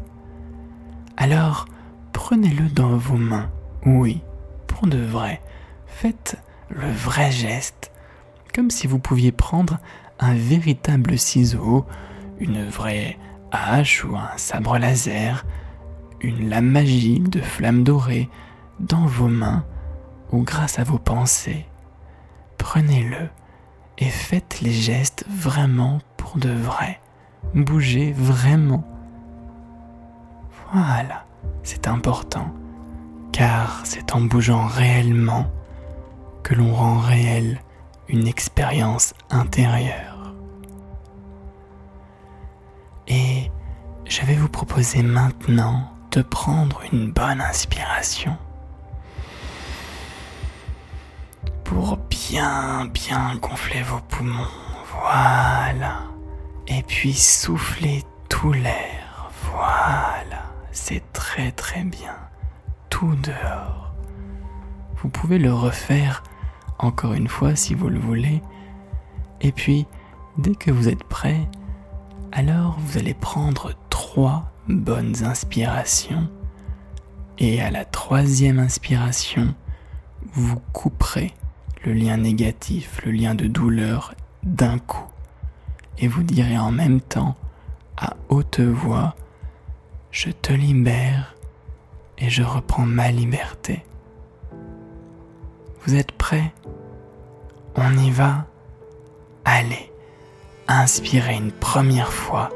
Alors, 1.18 1.66
prenez-le 2.14 2.70
dans 2.70 2.96
vos 2.96 3.18
mains. 3.18 3.52
Oui, 3.86 4.22
pour 4.66 4.88
de 4.88 4.98
vrai. 4.98 5.42
Faites 5.88 6.38
le 6.70 6.90
vrai 6.90 7.34
geste, 7.34 7.92
comme 8.56 8.72
si 8.72 8.88
vous 8.88 8.98
pouviez 8.98 9.34
prendre 9.34 9.78
un 10.20 10.36
véritable 10.36 11.18
ciseau, 11.18 11.86
une 12.40 12.66
vraie 12.66 13.18
hache 13.52 14.06
ou 14.06 14.16
un 14.16 14.38
sabre 14.38 14.78
laser, 14.78 15.46
une 16.22 16.48
lame 16.48 16.72
magique 16.72 17.30
de 17.30 17.42
flamme 17.42 17.84
dorée 17.84 18.30
dans 18.80 19.06
vos 19.06 19.28
mains 19.28 19.66
ou 20.32 20.44
grâce 20.44 20.80
à 20.80 20.86
vos 20.86 20.98
pensées. 20.98 21.66
Prenez-le 22.58 23.28
et 23.98 24.10
faites 24.10 24.62
les 24.62 24.72
gestes 24.72 25.26
vraiment 25.30 26.00
pour 26.18 26.38
de 26.38 26.50
vrai. 26.50 27.00
Bougez 27.54 28.14
vraiment. 28.14 28.84
Voilà, 30.74 31.26
c'est 31.64 31.88
important, 31.88 32.54
car 33.32 33.82
c'est 33.86 34.14
en 34.14 34.22
bougeant 34.22 34.66
réellement 34.66 35.48
que 36.44 36.54
l'on 36.54 36.74
rend 36.74 36.98
réelle 36.98 37.62
une 38.10 38.28
expérience 38.28 39.14
intérieure. 39.30 40.34
Et 43.08 43.50
je 44.06 44.22
vais 44.26 44.36
vous 44.36 44.50
proposer 44.50 45.04
maintenant 45.04 45.90
de 46.12 46.22
prendre 46.22 46.82
une 46.92 47.12
bonne 47.12 47.42
inspiration 47.42 48.38
pour 51.68 51.98
bien, 52.10 52.86
bien 52.94 53.36
gonfler 53.42 53.82
vos 53.84 54.00
poumons. 54.08 54.48
Voilà. 55.02 56.04
Et 56.68 56.82
puis 56.84 57.14
souffler 57.14 58.04
tout 58.30 58.54
l'air. 58.54 59.30
Voilà. 59.52 60.46
C'est 60.72 61.04
très 61.12 61.52
très 61.52 61.84
bien. 61.84 62.16
Tout 62.90 63.16
dehors. 63.16 63.94
Vous 64.98 65.10
pouvez 65.10 65.38
le 65.38 65.54
refaire 65.54 66.24
encore 66.80 67.14
une 67.14 67.28
fois 67.28 67.56
si 67.56 67.74
vous 67.76 67.90
le 67.90 68.00
voulez. 68.00 68.42
Et 69.42 69.52
puis, 69.52 69.86
dès 70.38 70.56
que 70.56 70.72
vous 70.72 70.88
êtes 70.88 71.04
prêt, 71.04 71.48
alors 72.32 72.78
vous 72.80 72.98
allez 72.98 73.14
prendre 73.14 73.74
trois 73.90 74.52
bonnes 74.70 75.24
inspirations. 75.24 76.30
Et 77.40 77.62
à 77.62 77.72
la 77.72 77.84
troisième 77.86 78.58
inspiration, 78.58 79.54
vous 80.34 80.60
couperez 80.74 81.34
lien 81.92 82.18
négatif, 82.18 83.02
le 83.06 83.12
lien 83.12 83.36
de 83.36 83.48
douleur 83.48 84.14
d'un 84.44 84.80
coup. 84.80 85.06
Et 86.00 86.08
vous 86.08 86.24
direz 86.24 86.58
en 86.58 86.72
même 86.72 87.02
temps, 87.02 87.36
à 87.98 88.16
haute 88.30 88.60
voix, 88.60 89.16
je 90.12 90.30
te 90.30 90.54
libère 90.54 91.36
et 92.18 92.30
je 92.30 92.44
reprends 92.44 92.86
ma 92.86 93.12
liberté. 93.12 93.84
Vous 95.86 95.96
êtes 95.96 96.12
prêts? 96.12 96.54
On 97.76 97.98
y 97.98 98.12
va? 98.12 98.46
Allez, 99.46 99.92
inspirez 100.68 101.36
une 101.36 101.52
première 101.52 102.12
fois, 102.12 102.50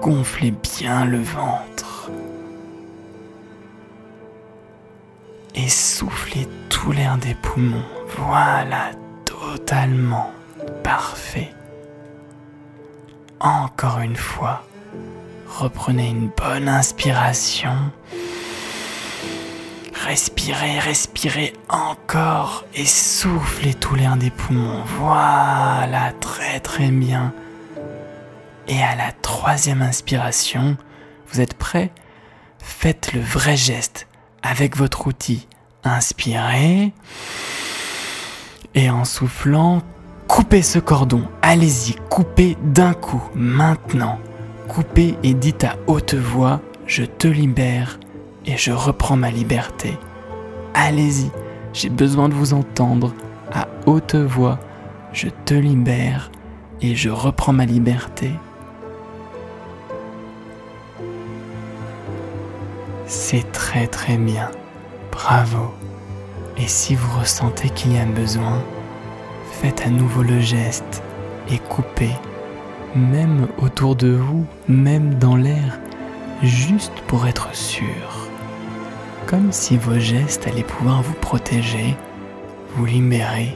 gonflez 0.00 0.52
bien 0.52 1.04
le 1.04 1.20
ventre 1.20 2.10
et 5.54 5.68
soufflez 5.68 6.46
tout 6.80 6.92
l'air 6.92 7.18
des 7.18 7.34
poumons. 7.34 7.84
Voilà, 8.16 8.92
totalement 9.26 10.32
parfait. 10.82 11.52
Encore 13.38 13.98
une 13.98 14.16
fois, 14.16 14.64
reprenez 15.46 16.08
une 16.08 16.28
bonne 16.28 16.68
inspiration. 16.68 17.92
Respirez, 20.06 20.78
respirez 20.78 21.52
encore 21.68 22.64
et 22.74 22.86
soufflez 22.86 23.74
tout 23.74 23.94
l'air 23.94 24.16
des 24.16 24.30
poumons. 24.30 24.82
Voilà, 24.98 26.12
très 26.18 26.60
très 26.60 26.88
bien. 26.88 27.34
Et 28.68 28.82
à 28.82 28.96
la 28.96 29.12
troisième 29.12 29.82
inspiration, 29.82 30.78
vous 31.30 31.42
êtes 31.42 31.54
prêts? 31.54 31.90
Faites 32.58 33.12
le 33.12 33.20
vrai 33.20 33.56
geste 33.56 34.06
avec 34.42 34.76
votre 34.78 35.06
outil. 35.06 35.46
Inspirez. 35.84 36.92
Et 38.74 38.90
en 38.90 39.04
soufflant, 39.04 39.82
coupez 40.28 40.62
ce 40.62 40.78
cordon. 40.78 41.24
Allez-y, 41.42 41.94
coupez 42.08 42.56
d'un 42.62 42.94
coup, 42.94 43.22
maintenant. 43.34 44.18
Coupez 44.68 45.16
et 45.22 45.34
dites 45.34 45.64
à 45.64 45.76
haute 45.86 46.14
voix, 46.14 46.60
je 46.86 47.02
te 47.02 47.26
libère 47.26 47.98
et 48.46 48.56
je 48.56 48.72
reprends 48.72 49.16
ma 49.16 49.30
liberté. 49.30 49.98
Allez-y, 50.74 51.30
j'ai 51.72 51.88
besoin 51.88 52.28
de 52.28 52.34
vous 52.34 52.52
entendre 52.52 53.12
à 53.52 53.66
haute 53.86 54.14
voix, 54.14 54.58
je 55.12 55.28
te 55.44 55.54
libère 55.54 56.30
et 56.80 56.94
je 56.94 57.10
reprends 57.10 57.52
ma 57.52 57.64
liberté. 57.64 58.30
C'est 63.06 63.50
très 63.50 63.88
très 63.88 64.16
bien. 64.16 64.50
Bravo. 65.22 65.74
Et 66.56 66.66
si 66.66 66.94
vous 66.94 67.18
ressentez 67.18 67.68
qu'il 67.68 67.94
y 67.94 67.98
a 67.98 68.06
besoin, 68.06 68.62
faites 69.52 69.82
à 69.82 69.90
nouveau 69.90 70.22
le 70.22 70.40
geste 70.40 71.02
et 71.50 71.58
coupez, 71.58 72.14
même 72.94 73.46
autour 73.58 73.96
de 73.96 74.12
vous, 74.12 74.46
même 74.66 75.14
dans 75.16 75.36
l'air, 75.36 75.78
juste 76.42 77.02
pour 77.06 77.26
être 77.26 77.54
sûr. 77.54 77.84
Comme 79.26 79.52
si 79.52 79.76
vos 79.76 79.98
gestes 79.98 80.46
allaient 80.48 80.62
pouvoir 80.62 81.02
vous 81.02 81.14
protéger, 81.14 81.96
vous 82.76 82.86
libérer 82.86 83.54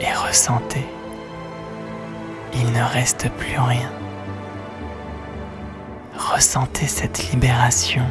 et 0.00 0.26
ressentez. 0.26 0.86
Il 2.54 2.72
ne 2.72 2.82
reste 2.82 3.28
plus 3.32 3.58
rien. 3.58 3.90
Ressentez 6.16 6.86
cette 6.86 7.30
libération, 7.30 8.04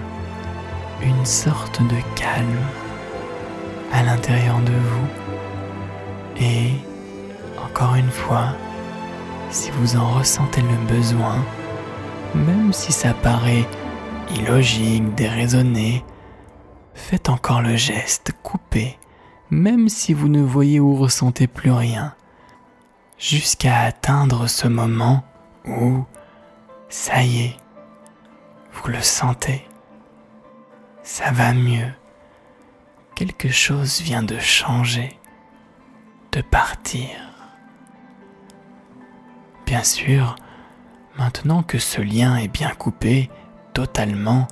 une 1.01 1.25
sorte 1.25 1.81
de 1.81 1.95
calme 2.15 2.65
à 3.91 4.03
l'intérieur 4.03 4.59
de 4.59 4.71
vous. 4.71 5.07
Et 6.39 6.71
encore 7.63 7.95
une 7.95 8.11
fois, 8.11 8.49
si 9.49 9.71
vous 9.71 9.95
en 9.97 10.09
ressentez 10.11 10.61
le 10.61 10.95
besoin, 10.95 11.43
même 12.35 12.73
si 12.73 12.91
ça 12.91 13.13
paraît 13.13 13.65
illogique, 14.35 15.15
déraisonné, 15.15 16.03
faites 16.93 17.29
encore 17.29 17.61
le 17.61 17.75
geste, 17.75 18.33
coupez, 18.43 18.97
même 19.49 19.89
si 19.89 20.13
vous 20.13 20.27
ne 20.27 20.41
voyez 20.41 20.79
ou 20.79 20.95
ressentez 20.95 21.47
plus 21.47 21.71
rien, 21.71 22.13
jusqu'à 23.17 23.79
atteindre 23.81 24.47
ce 24.47 24.67
moment 24.67 25.23
où, 25.65 26.03
ça 26.89 27.23
y 27.23 27.45
est, 27.45 27.55
vous 28.73 28.91
le 28.91 29.01
sentez, 29.01 29.66
ça 31.07 31.31
va 31.31 31.53
mieux. 31.53 31.93
Quelque 33.15 33.47
chose 33.47 34.01
vient 34.01 34.23
de 34.23 34.37
changer, 34.39 35.17
de 36.33 36.41
partir. 36.41 37.07
Bien 39.65 39.83
sûr, 39.83 40.35
maintenant 41.17 41.63
que 41.63 41.79
ce 41.79 42.01
lien 42.01 42.35
est 42.35 42.49
bien 42.49 42.71
coupé, 42.71 43.29
totalement, 43.73 44.49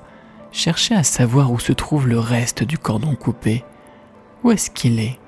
cherchez 0.50 0.94
à 0.94 1.02
savoir 1.02 1.52
où 1.52 1.58
se 1.58 1.74
trouve 1.74 2.08
le 2.08 2.18
reste 2.18 2.64
du 2.64 2.78
cordon 2.78 3.16
coupé. 3.16 3.62
Où 4.42 4.50
est-ce 4.50 4.70
qu'il 4.70 4.98
est? 4.98 5.20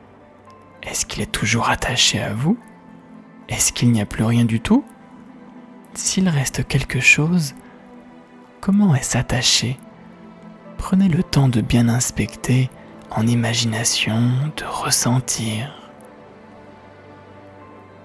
Est-ce 0.82 1.04
qu'il 1.04 1.20
est 1.20 1.30
toujours 1.30 1.68
attaché 1.68 2.22
à 2.22 2.32
vous? 2.32 2.58
Est-ce 3.50 3.74
qu'il 3.74 3.92
n'y 3.92 4.00
a 4.00 4.06
plus 4.06 4.24
rien 4.24 4.46
du 4.46 4.60
tout? 4.60 4.82
S'il 5.92 6.26
reste 6.30 6.66
quelque 6.66 7.00
chose, 7.00 7.54
comment 8.62 8.94
est-ce 8.94 9.18
attaché? 9.18 9.78
Prenez 10.78 11.08
le 11.08 11.22
temps 11.22 11.48
de 11.48 11.60
bien 11.60 11.88
inspecter 11.88 12.70
en 13.10 13.26
imagination, 13.26 14.30
de 14.56 14.64
ressentir. 14.64 15.90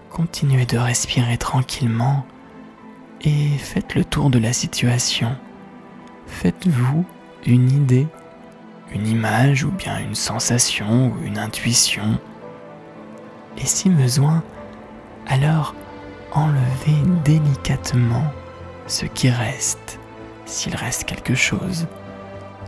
Continuez 0.10 0.66
de 0.66 0.78
respirer 0.78 1.38
tranquillement 1.38 2.26
et 3.22 3.58
faites 3.58 3.96
le 3.96 4.04
tour 4.04 4.30
de 4.30 4.40
la 4.40 4.52
situation. 4.52 5.36
Faites-vous 6.28 7.06
une 7.46 7.72
idée, 7.72 8.08
une 8.92 9.08
image 9.08 9.64
ou 9.64 9.72
bien 9.72 10.00
une 10.00 10.16
sensation 10.16 11.14
ou 11.14 11.24
une 11.24 11.38
intuition. 11.38 12.20
Et 13.58 13.66
si 13.66 13.90
besoin, 13.90 14.44
alors 15.28 15.74
enlevez 16.34 17.02
délicatement 17.24 18.26
ce 18.88 19.06
qui 19.06 19.30
reste, 19.30 20.00
s'il 20.46 20.76
reste 20.76 21.06
quelque 21.06 21.36
chose, 21.36 21.88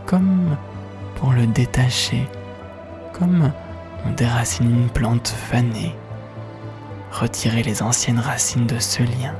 comme 0.06 0.56
pour 1.16 1.32
le 1.32 1.46
détacher, 1.46 2.26
comme 3.12 3.52
on 4.06 4.10
déracine 4.12 4.70
une 4.70 4.88
plante 4.88 5.28
fanée. 5.28 5.94
Retirez 7.10 7.62
les 7.62 7.82
anciennes 7.82 8.20
racines 8.20 8.66
de 8.66 8.78
ce 8.78 9.02
lien. 9.02 9.34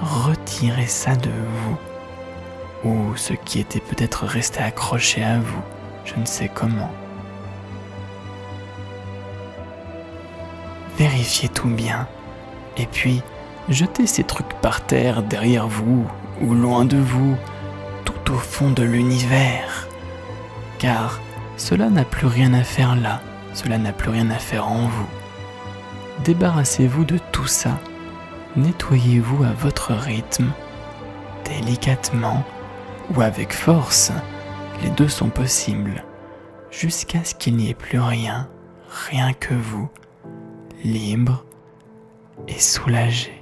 Retirez 0.00 0.86
ça 0.86 1.16
de 1.16 1.30
vous. 1.30 2.88
Ou 2.88 3.16
ce 3.16 3.32
qui 3.32 3.60
était 3.60 3.80
peut-être 3.80 4.24
resté 4.24 4.60
accroché 4.60 5.24
à 5.24 5.40
vous, 5.40 5.62
je 6.04 6.14
ne 6.16 6.26
sais 6.26 6.50
comment. 6.52 6.90
Vérifiez 10.96 11.48
tout 11.48 11.68
bien. 11.68 12.08
Et 12.76 12.86
puis, 12.86 13.22
jetez 13.68 14.06
ces 14.06 14.24
trucs 14.24 14.54
par 14.60 14.84
terre 14.84 15.22
derrière 15.22 15.66
vous 15.66 16.06
ou 16.40 16.54
loin 16.54 16.84
de 16.84 16.96
vous, 16.96 17.36
au 18.30 18.38
fond 18.38 18.70
de 18.70 18.82
l'univers. 18.82 19.88
Car 20.78 21.20
cela 21.56 21.90
n'a 21.90 22.04
plus 22.04 22.26
rien 22.26 22.54
à 22.54 22.62
faire 22.62 22.94
là, 22.94 23.20
cela 23.52 23.78
n'a 23.78 23.92
plus 23.92 24.10
rien 24.10 24.30
à 24.30 24.38
faire 24.38 24.68
en 24.68 24.86
vous. 24.86 25.08
Débarrassez-vous 26.24 27.04
de 27.04 27.18
tout 27.32 27.46
ça. 27.46 27.78
Nettoyez-vous 28.56 29.44
à 29.44 29.52
votre 29.52 29.92
rythme, 29.92 30.50
délicatement 31.44 32.44
ou 33.14 33.20
avec 33.20 33.52
force. 33.52 34.12
Les 34.82 34.90
deux 34.90 35.08
sont 35.08 35.30
possibles, 35.30 36.04
jusqu'à 36.70 37.24
ce 37.24 37.34
qu'il 37.34 37.56
n'y 37.56 37.70
ait 37.70 37.74
plus 37.74 38.00
rien, 38.00 38.48
rien 39.10 39.32
que 39.32 39.54
vous, 39.54 39.88
libre 40.84 41.44
et 42.46 42.58
soulagé. 42.58 43.37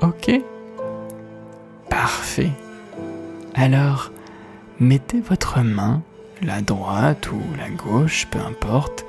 Ok 0.00 0.30
Parfait. 1.90 2.50
Alors, 3.54 4.12
mettez 4.78 5.20
votre 5.20 5.60
main 5.60 6.02
la 6.42 6.60
droite 6.60 7.32
ou 7.32 7.40
la 7.56 7.68
gauche, 7.68 8.26
peu 8.30 8.38
importe, 8.38 9.04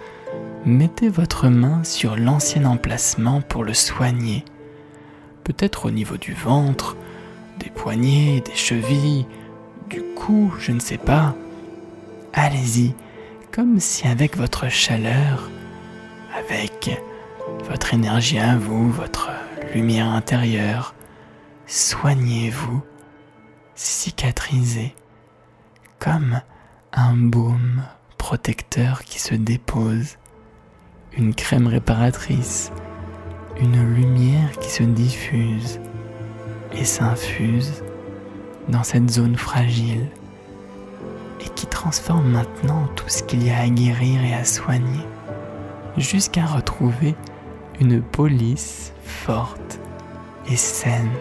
mettez 0.66 1.10
votre 1.10 1.48
main 1.48 1.84
sur 1.84 2.16
l'ancien 2.16 2.66
emplacement 2.66 3.42
pour 3.42 3.64
le 3.64 3.74
soigner. 3.74 4.44
Peut-être 5.44 5.86
au 5.86 5.92
niveau 5.92 6.18
du 6.18 6.34
ventre, 6.34 6.96
des 7.60 7.70
poignets, 7.70 8.42
des 8.42 8.56
chevilles, 8.56 9.26
du 9.90 10.02
cou, 10.16 10.54
je 10.60 10.72
ne 10.72 10.80
sais 10.80 10.98
pas. 10.98 11.36
Allez-y, 12.34 12.94
comme 13.52 13.80
si 13.80 14.08
avec 14.08 14.38
votre 14.38 14.70
chaleur, 14.70 15.50
avec 16.36 17.00
votre 17.68 17.94
énergie 17.94 18.40
à 18.40 18.56
vous, 18.56 18.92
votre 18.92 19.30
lumière 19.74 20.08
intérieure, 20.08 20.96
soignez-vous, 21.68 22.82
cicatrisez, 23.76 24.96
comme 26.00 26.42
un 26.94 27.16
baume 27.16 27.84
protecteur 28.18 29.04
qui 29.04 29.20
se 29.20 29.36
dépose, 29.36 30.18
une 31.18 31.36
crème 31.36 31.68
réparatrice, 31.68 32.72
une 33.62 33.94
lumière 33.94 34.58
qui 34.60 34.70
se 34.70 34.84
diffuse 34.84 35.80
et 36.74 36.86
s'infuse 36.86 37.84
dans 38.70 38.84
cette 38.84 39.10
zone 39.10 39.36
fragile 39.36 40.08
et 41.42 41.50
qui 41.50 41.68
transforme 41.68 42.30
maintenant 42.30 42.88
tout 42.96 43.10
ce 43.10 43.24
qu'il 43.24 43.46
y 43.46 43.50
a 43.50 43.60
à 43.60 43.70
guérir 43.70 44.24
et 44.24 44.34
à 44.34 44.46
soigner 44.46 45.06
jusqu'à 45.98 46.46
retrouver 46.46 47.16
une 47.80 48.02
police 48.02 48.94
forte 49.10 49.80
et 50.48 50.56
saine. 50.56 51.12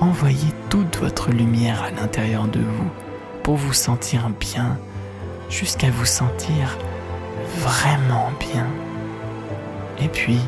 Envoyez 0.00 0.52
toute 0.70 0.96
votre 0.96 1.30
lumière 1.30 1.82
à 1.82 1.90
l'intérieur 1.90 2.48
de 2.48 2.60
vous 2.60 2.90
pour 3.42 3.56
vous 3.56 3.74
sentir 3.74 4.30
bien, 4.40 4.78
jusqu'à 5.50 5.90
vous 5.90 6.06
sentir 6.06 6.78
vraiment 7.58 8.30
bien. 8.40 8.66
Et 10.00 10.08
puis, 10.08 10.40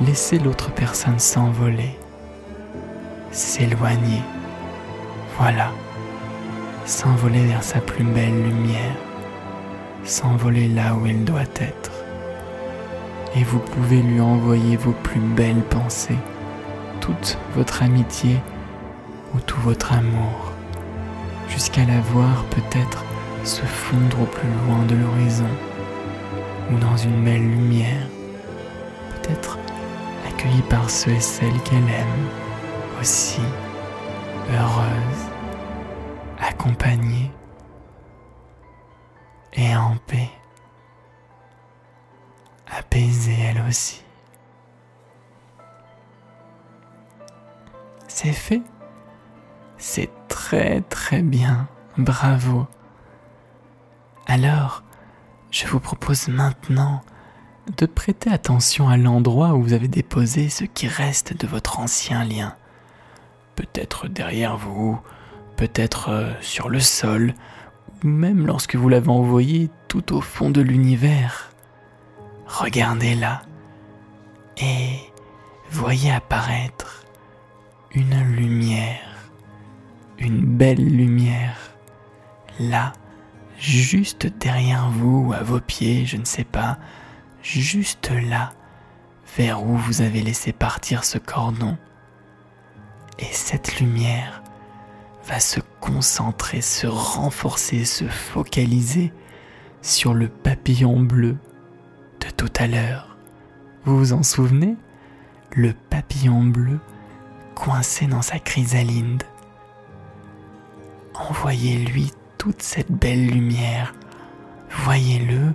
laissez 0.00 0.38
l'autre 0.38 0.70
personne 0.72 1.18
s'envoler, 1.18 1.98
s'éloigner. 3.30 4.22
Voilà, 5.38 5.70
s'envoler 6.86 7.44
vers 7.46 7.62
sa 7.62 7.80
plus 7.80 8.04
belle 8.04 8.42
lumière, 8.42 8.96
s'envoler 10.04 10.68
là 10.68 10.94
où 10.94 11.06
elle 11.06 11.24
doit 11.24 11.42
être. 11.60 11.99
Et 13.36 13.44
vous 13.44 13.60
pouvez 13.60 14.02
lui 14.02 14.20
envoyer 14.20 14.76
vos 14.76 14.92
plus 14.92 15.20
belles 15.20 15.62
pensées, 15.70 16.18
toute 17.00 17.38
votre 17.54 17.82
amitié 17.82 18.36
ou 19.34 19.40
tout 19.40 19.60
votre 19.60 19.92
amour 19.92 20.52
jusqu'à 21.48 21.84
la 21.84 22.00
voir 22.00 22.44
peut-être 22.44 23.04
se 23.44 23.62
fondre 23.62 24.22
au 24.22 24.26
plus 24.26 24.48
loin 24.66 24.84
de 24.86 24.94
l'horizon 24.94 25.48
ou 26.70 26.78
dans 26.78 26.96
une 26.96 27.24
belle 27.24 27.42
lumière, 27.42 28.06
peut-être 29.10 29.58
accueillie 30.28 30.62
par 30.62 30.88
ceux 30.88 31.10
et 31.10 31.20
celles 31.20 31.60
qu'elle 31.64 31.78
aime, 31.78 32.28
aussi 33.00 33.40
heureuse, 34.52 35.24
accompagnée 36.38 37.30
et 39.54 39.74
en 39.74 39.96
paix, 40.06 40.30
elle 43.02 43.62
aussi. 43.68 44.02
C'est 48.08 48.32
fait, 48.32 48.62
c'est 49.78 50.10
très 50.28 50.80
très 50.82 51.22
bien, 51.22 51.68
bravo. 51.96 52.66
Alors, 54.26 54.82
je 55.50 55.66
vous 55.66 55.80
propose 55.80 56.28
maintenant 56.28 57.02
de 57.76 57.86
prêter 57.86 58.30
attention 58.30 58.88
à 58.88 58.96
l'endroit 58.96 59.54
où 59.54 59.62
vous 59.62 59.72
avez 59.72 59.88
déposé 59.88 60.48
ce 60.48 60.64
qui 60.64 60.88
reste 60.88 61.36
de 61.36 61.46
votre 61.46 61.78
ancien 61.78 62.24
lien. 62.24 62.54
Peut-être 63.56 64.08
derrière 64.08 64.56
vous, 64.56 64.98
peut-être 65.56 66.08
euh, 66.08 66.32
sur 66.40 66.68
le 66.68 66.80
sol, 66.80 67.34
ou 68.02 68.08
même 68.08 68.46
lorsque 68.46 68.76
vous 68.76 68.88
l'avez 68.88 69.10
envoyé 69.10 69.70
tout 69.88 70.14
au 70.14 70.20
fond 70.20 70.50
de 70.50 70.60
l'univers. 70.60 71.49
Regardez 72.50 73.14
là 73.14 73.42
et 74.58 74.98
voyez 75.70 76.10
apparaître 76.10 77.06
une 77.92 78.22
lumière 78.34 79.10
une 80.20 80.44
belle 80.44 80.84
lumière. 80.84 81.56
Là, 82.58 82.92
juste 83.58 84.26
derrière 84.26 84.90
vous 84.90 85.28
ou 85.28 85.32
à 85.32 85.42
vos 85.42 85.60
pieds, 85.60 86.04
je 86.04 86.16
ne 86.16 86.24
sais 86.24 86.44
pas, 86.44 86.78
juste 87.42 88.10
là, 88.10 88.52
vers 89.36 89.64
où 89.64 89.76
vous 89.76 90.02
avez 90.02 90.20
laissé 90.20 90.52
partir 90.52 91.04
ce 91.04 91.18
cordon. 91.18 91.76
Et 93.18 93.32
cette 93.32 93.80
lumière 93.80 94.42
va 95.26 95.40
se 95.40 95.60
concentrer, 95.80 96.60
se 96.60 96.86
renforcer, 96.86 97.84
se 97.84 98.06
focaliser 98.06 99.12
sur 99.82 100.12
le 100.12 100.28
papillon 100.28 101.00
bleu 101.00 101.36
de 102.20 102.30
tout 102.30 102.52
à 102.58 102.66
l'heure. 102.66 103.16
Vous 103.84 103.98
vous 103.98 104.12
en 104.12 104.22
souvenez? 104.22 104.76
Le 105.52 105.72
papillon 105.90 106.44
bleu 106.44 106.78
coincé 107.54 108.06
dans 108.06 108.22
sa 108.22 108.38
chrysalide 108.38 109.24
envoyez-lui 111.28 112.12
toute 112.38 112.62
cette 112.62 112.90
belle 112.90 113.26
lumière. 113.26 113.94
Voyez-le 114.84 115.52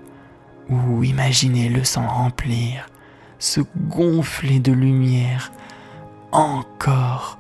ou 0.70 1.04
imaginez-le 1.04 1.84
s'en 1.84 2.08
remplir, 2.08 2.88
se 3.40 3.62
gonfler 3.88 4.60
de 4.60 4.72
lumière, 4.72 5.52
encore 6.32 7.40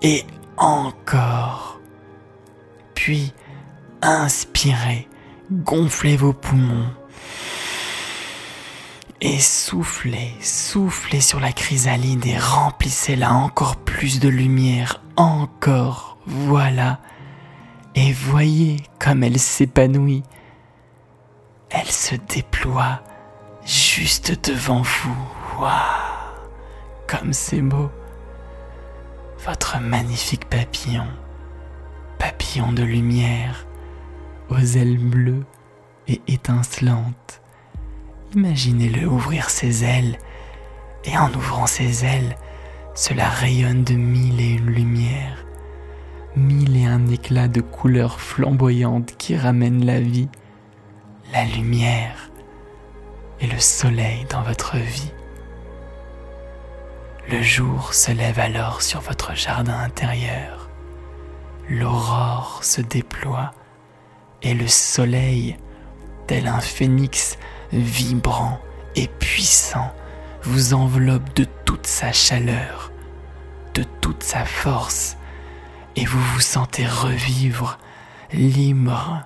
et 0.00 0.24
encore. 0.56 1.80
Puis 2.94 3.32
inspirez, 4.00 5.08
gonflez 5.50 6.16
vos 6.16 6.32
poumons. 6.32 6.90
Et 9.24 9.38
soufflez, 9.38 10.34
soufflez 10.40 11.20
sur 11.20 11.38
la 11.38 11.52
chrysalide 11.52 12.26
et 12.26 12.36
remplissez-la 12.36 13.32
encore 13.32 13.76
plus 13.76 14.18
de 14.18 14.28
lumière, 14.28 15.00
encore, 15.14 16.18
voilà. 16.26 16.98
Et 17.94 18.12
voyez 18.12 18.78
comme 18.98 19.22
elle 19.22 19.38
s'épanouit. 19.38 20.24
Elle 21.70 21.86
se 21.86 22.16
déploie 22.16 23.00
juste 23.64 24.50
devant 24.50 24.82
vous. 24.82 25.28
Waouh, 25.60 25.70
comme 27.06 27.32
c'est 27.32 27.62
beau. 27.62 27.92
Votre 29.46 29.78
magnifique 29.78 30.48
papillon, 30.48 31.06
papillon 32.18 32.72
de 32.72 32.82
lumière, 32.82 33.68
aux 34.50 34.58
ailes 34.58 34.98
bleues 34.98 35.46
et 36.08 36.20
étincelantes. 36.26 37.41
Imaginez-le 38.34 39.06
ouvrir 39.06 39.50
ses 39.50 39.84
ailes, 39.84 40.18
et 41.04 41.18
en 41.18 41.30
ouvrant 41.34 41.66
ses 41.66 42.06
ailes, 42.06 42.36
cela 42.94 43.28
rayonne 43.28 43.84
de 43.84 43.92
mille 43.94 44.40
et 44.40 44.52
une 44.52 44.70
lumières, 44.70 45.44
mille 46.34 46.76
et 46.78 46.86
un 46.86 47.08
éclats 47.08 47.48
de 47.48 47.60
couleurs 47.60 48.20
flamboyantes 48.20 49.16
qui 49.18 49.36
ramènent 49.36 49.84
la 49.84 50.00
vie, 50.00 50.30
la 51.32 51.44
lumière 51.44 52.30
et 53.40 53.46
le 53.46 53.58
soleil 53.58 54.24
dans 54.30 54.42
votre 54.42 54.78
vie. 54.78 55.12
Le 57.30 57.42
jour 57.42 57.92
se 57.92 58.12
lève 58.12 58.38
alors 58.38 58.80
sur 58.80 59.00
votre 59.00 59.34
jardin 59.34 59.78
intérieur, 59.78 60.70
l'aurore 61.68 62.60
se 62.62 62.80
déploie 62.80 63.52
et 64.42 64.54
le 64.54 64.68
soleil, 64.68 65.56
tel 66.26 66.46
un 66.46 66.60
phénix, 66.60 67.36
vibrant 67.72 68.58
et 68.96 69.08
puissant, 69.08 69.92
vous 70.42 70.74
enveloppe 70.74 71.34
de 71.34 71.46
toute 71.64 71.86
sa 71.86 72.12
chaleur, 72.12 72.92
de 73.74 73.84
toute 74.00 74.22
sa 74.22 74.44
force, 74.44 75.16
et 75.96 76.04
vous 76.04 76.20
vous 76.20 76.40
sentez 76.40 76.86
revivre, 76.86 77.78
libre, 78.32 79.22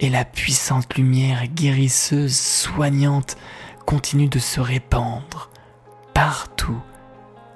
et 0.00 0.08
la 0.08 0.24
puissante 0.24 0.96
lumière 0.96 1.46
guérisseuse, 1.46 2.36
soignante, 2.36 3.36
continue 3.86 4.28
de 4.28 4.38
se 4.38 4.60
répandre 4.60 5.50
partout 6.14 6.80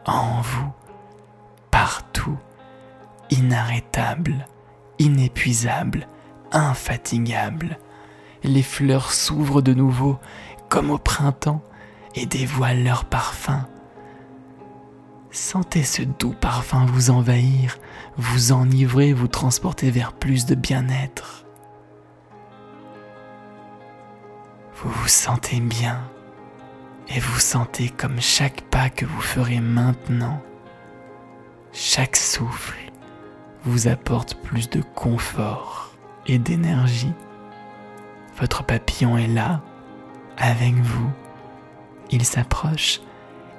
en 0.06 0.40
vous, 0.40 0.72
partout, 1.70 2.38
inarrêtable, 3.30 4.46
inépuisable, 4.98 6.08
infatigable 6.52 7.78
les 8.42 8.62
fleurs 8.62 9.12
s'ouvrent 9.12 9.62
de 9.62 9.74
nouveau 9.74 10.18
comme 10.68 10.90
au 10.90 10.98
printemps 10.98 11.62
et 12.14 12.26
dévoilent 12.26 12.84
leur 12.84 13.04
parfum. 13.04 13.66
Sentez 15.30 15.82
ce 15.82 16.02
doux 16.02 16.32
parfum 16.32 16.86
vous 16.86 17.10
envahir, 17.10 17.78
vous 18.16 18.52
enivrer, 18.52 19.12
vous 19.12 19.28
transporter 19.28 19.90
vers 19.90 20.12
plus 20.12 20.46
de 20.46 20.54
bien-être. 20.54 21.44
Vous 24.74 24.90
vous 24.90 25.08
sentez 25.08 25.60
bien 25.60 26.00
et 27.08 27.20
vous 27.20 27.40
sentez 27.40 27.88
comme 27.88 28.20
chaque 28.20 28.62
pas 28.62 28.90
que 28.90 29.04
vous 29.04 29.20
ferez 29.20 29.60
maintenant, 29.60 30.40
chaque 31.72 32.16
souffle 32.16 32.78
vous 33.64 33.88
apporte 33.88 34.34
plus 34.34 34.70
de 34.70 34.82
confort 34.94 35.92
et 36.26 36.38
d'énergie. 36.38 37.12
Votre 38.40 38.62
papillon 38.62 39.16
est 39.18 39.26
là, 39.26 39.62
avec 40.36 40.74
vous. 40.74 41.10
Il 42.10 42.24
s'approche 42.24 43.00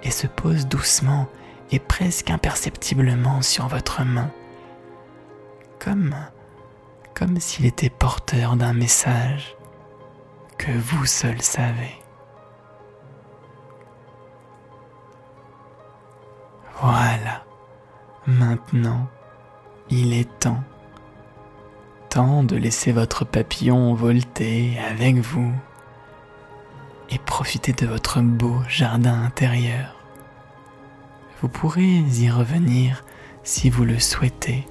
et 0.03 0.11
se 0.11 0.27
pose 0.27 0.67
doucement 0.67 1.27
et 1.71 1.79
presque 1.79 2.29
imperceptiblement 2.29 3.41
sur 3.41 3.67
votre 3.67 4.03
main, 4.03 4.31
comme, 5.79 6.15
comme 7.13 7.39
s'il 7.39 7.65
était 7.65 7.89
porteur 7.89 8.55
d'un 8.55 8.73
message 8.73 9.55
que 10.57 10.71
vous 10.71 11.05
seul 11.05 11.41
savez. 11.41 11.95
Voilà, 16.81 17.43
maintenant, 18.25 19.07
il 19.89 20.13
est 20.13 20.39
temps 20.39 20.63
temps 22.09 22.43
de 22.43 22.55
laisser 22.55 22.91
votre 22.91 23.23
papillon 23.23 23.93
volter 23.93 24.79
avec 24.89 25.17
vous 25.17 25.53
et 27.11 27.19
profiter 27.19 27.71
de 27.71 27.85
votre 27.85 28.19
beau 28.19 28.57
jardin 28.67 29.21
intérieur. 29.23 29.95
Vous 31.39 31.49
pourrez 31.49 31.85
y 31.85 32.29
revenir 32.31 33.03
si 33.43 33.69
vous 33.69 33.85
le 33.85 33.99
souhaitez, 33.99 34.67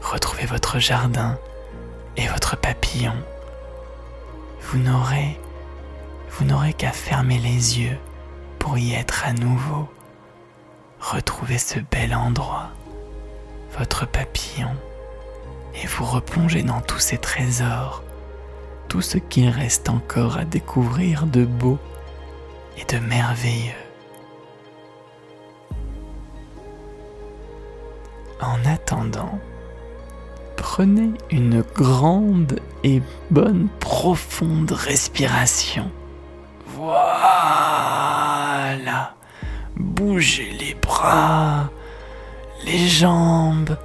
retrouver 0.00 0.46
votre 0.46 0.78
jardin 0.78 1.38
et 2.16 2.26
votre 2.28 2.56
papillon. 2.56 3.14
Vous 4.62 4.78
n'aurez 4.78 5.38
vous 6.30 6.44
n'aurez 6.46 6.72
qu'à 6.72 6.92
fermer 6.92 7.38
les 7.38 7.80
yeux 7.80 7.98
pour 8.58 8.78
y 8.78 8.94
être 8.94 9.26
à 9.26 9.32
nouveau. 9.34 9.88
Retrouver 11.00 11.58
ce 11.58 11.80
bel 11.80 12.14
endroit, 12.14 12.70
votre 13.76 14.06
papillon 14.06 14.70
et 15.74 15.86
vous 15.86 16.04
replongez 16.04 16.62
dans 16.62 16.80
tous 16.80 16.98
ces 16.98 17.18
trésors, 17.18 18.02
tout 18.88 19.02
ce 19.02 19.18
qu'il 19.18 19.48
reste 19.48 19.88
encore 19.88 20.36
à 20.36 20.44
découvrir 20.44 21.26
de 21.26 21.44
beau 21.44 21.78
et 22.76 22.84
de 22.92 22.98
merveilleux. 22.98 23.72
En 28.40 28.58
attendant, 28.64 29.38
prenez 30.56 31.12
une 31.30 31.62
grande 31.74 32.58
et 32.84 33.02
bonne 33.30 33.68
profonde 33.80 34.72
respiration. 34.72 35.90
Voilà. 36.66 37.50
Bougez 39.76 40.50
les 40.58 40.74
bras, 40.74 41.70
les 42.64 42.88
jambes, 42.88 43.76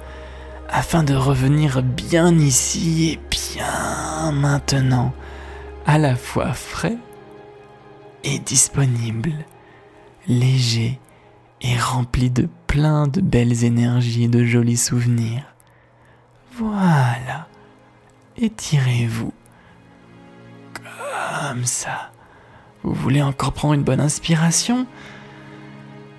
afin 0.68 1.02
de 1.02 1.14
revenir 1.14 1.82
bien 1.82 2.36
ici 2.38 3.12
et 3.12 3.20
bien 3.30 4.32
maintenant, 4.32 5.12
à 5.86 5.98
la 5.98 6.16
fois 6.16 6.52
frais 6.52 6.98
et 8.24 8.38
disponible, 8.38 9.32
léger 10.26 10.98
et 11.60 11.78
rempli 11.78 12.30
de 12.30 12.48
plein 12.66 13.06
de 13.06 13.20
belles 13.20 13.64
énergies 13.64 14.24
et 14.24 14.28
de 14.28 14.44
jolis 14.44 14.76
souvenirs. 14.76 15.44
Voilà, 16.52 17.46
étirez-vous. 18.36 19.32
Comme 20.74 21.64
ça. 21.64 22.10
Vous 22.82 22.94
voulez 22.94 23.22
encore 23.22 23.52
prendre 23.52 23.74
une 23.74 23.82
bonne 23.82 24.00
inspiration? 24.00 24.86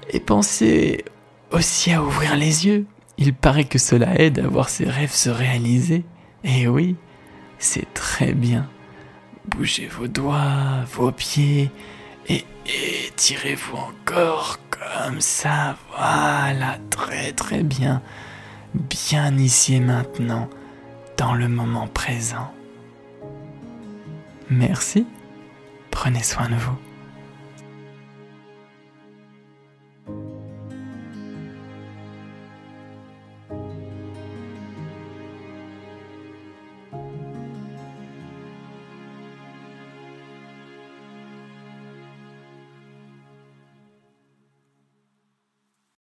Et 0.09 0.19
pensez 0.19 1.03
aussi 1.51 1.91
à 1.91 2.01
ouvrir 2.01 2.35
les 2.35 2.65
yeux 2.65 2.85
il 3.17 3.33
paraît 3.33 3.65
que 3.65 3.79
cela 3.79 4.19
aide 4.19 4.39
à 4.39 4.47
voir 4.47 4.69
ses 4.69 4.85
rêves 4.85 5.11
se 5.11 5.29
réaliser. 5.29 6.05
Et 6.43 6.67
oui, 6.67 6.95
c'est 7.57 7.91
très 7.93 8.33
bien. 8.33 8.69
Bougez 9.47 9.87
vos 9.87 10.07
doigts, 10.07 10.83
vos 10.93 11.11
pieds 11.11 11.71
et 12.29 12.45
étirez-vous 13.07 13.77
encore 13.77 14.59
comme 14.69 15.21
ça. 15.21 15.77
Voilà, 15.89 16.77
très 16.89 17.31
très 17.31 17.63
bien. 17.63 18.01
Bien 18.73 19.35
ici 19.37 19.75
et 19.75 19.79
maintenant, 19.79 20.49
dans 21.17 21.33
le 21.33 21.47
moment 21.47 21.87
présent. 21.87 22.51
Merci. 24.49 25.05
Prenez 25.89 26.23
soin 26.23 26.49
de 26.49 26.55
vous. 26.55 26.77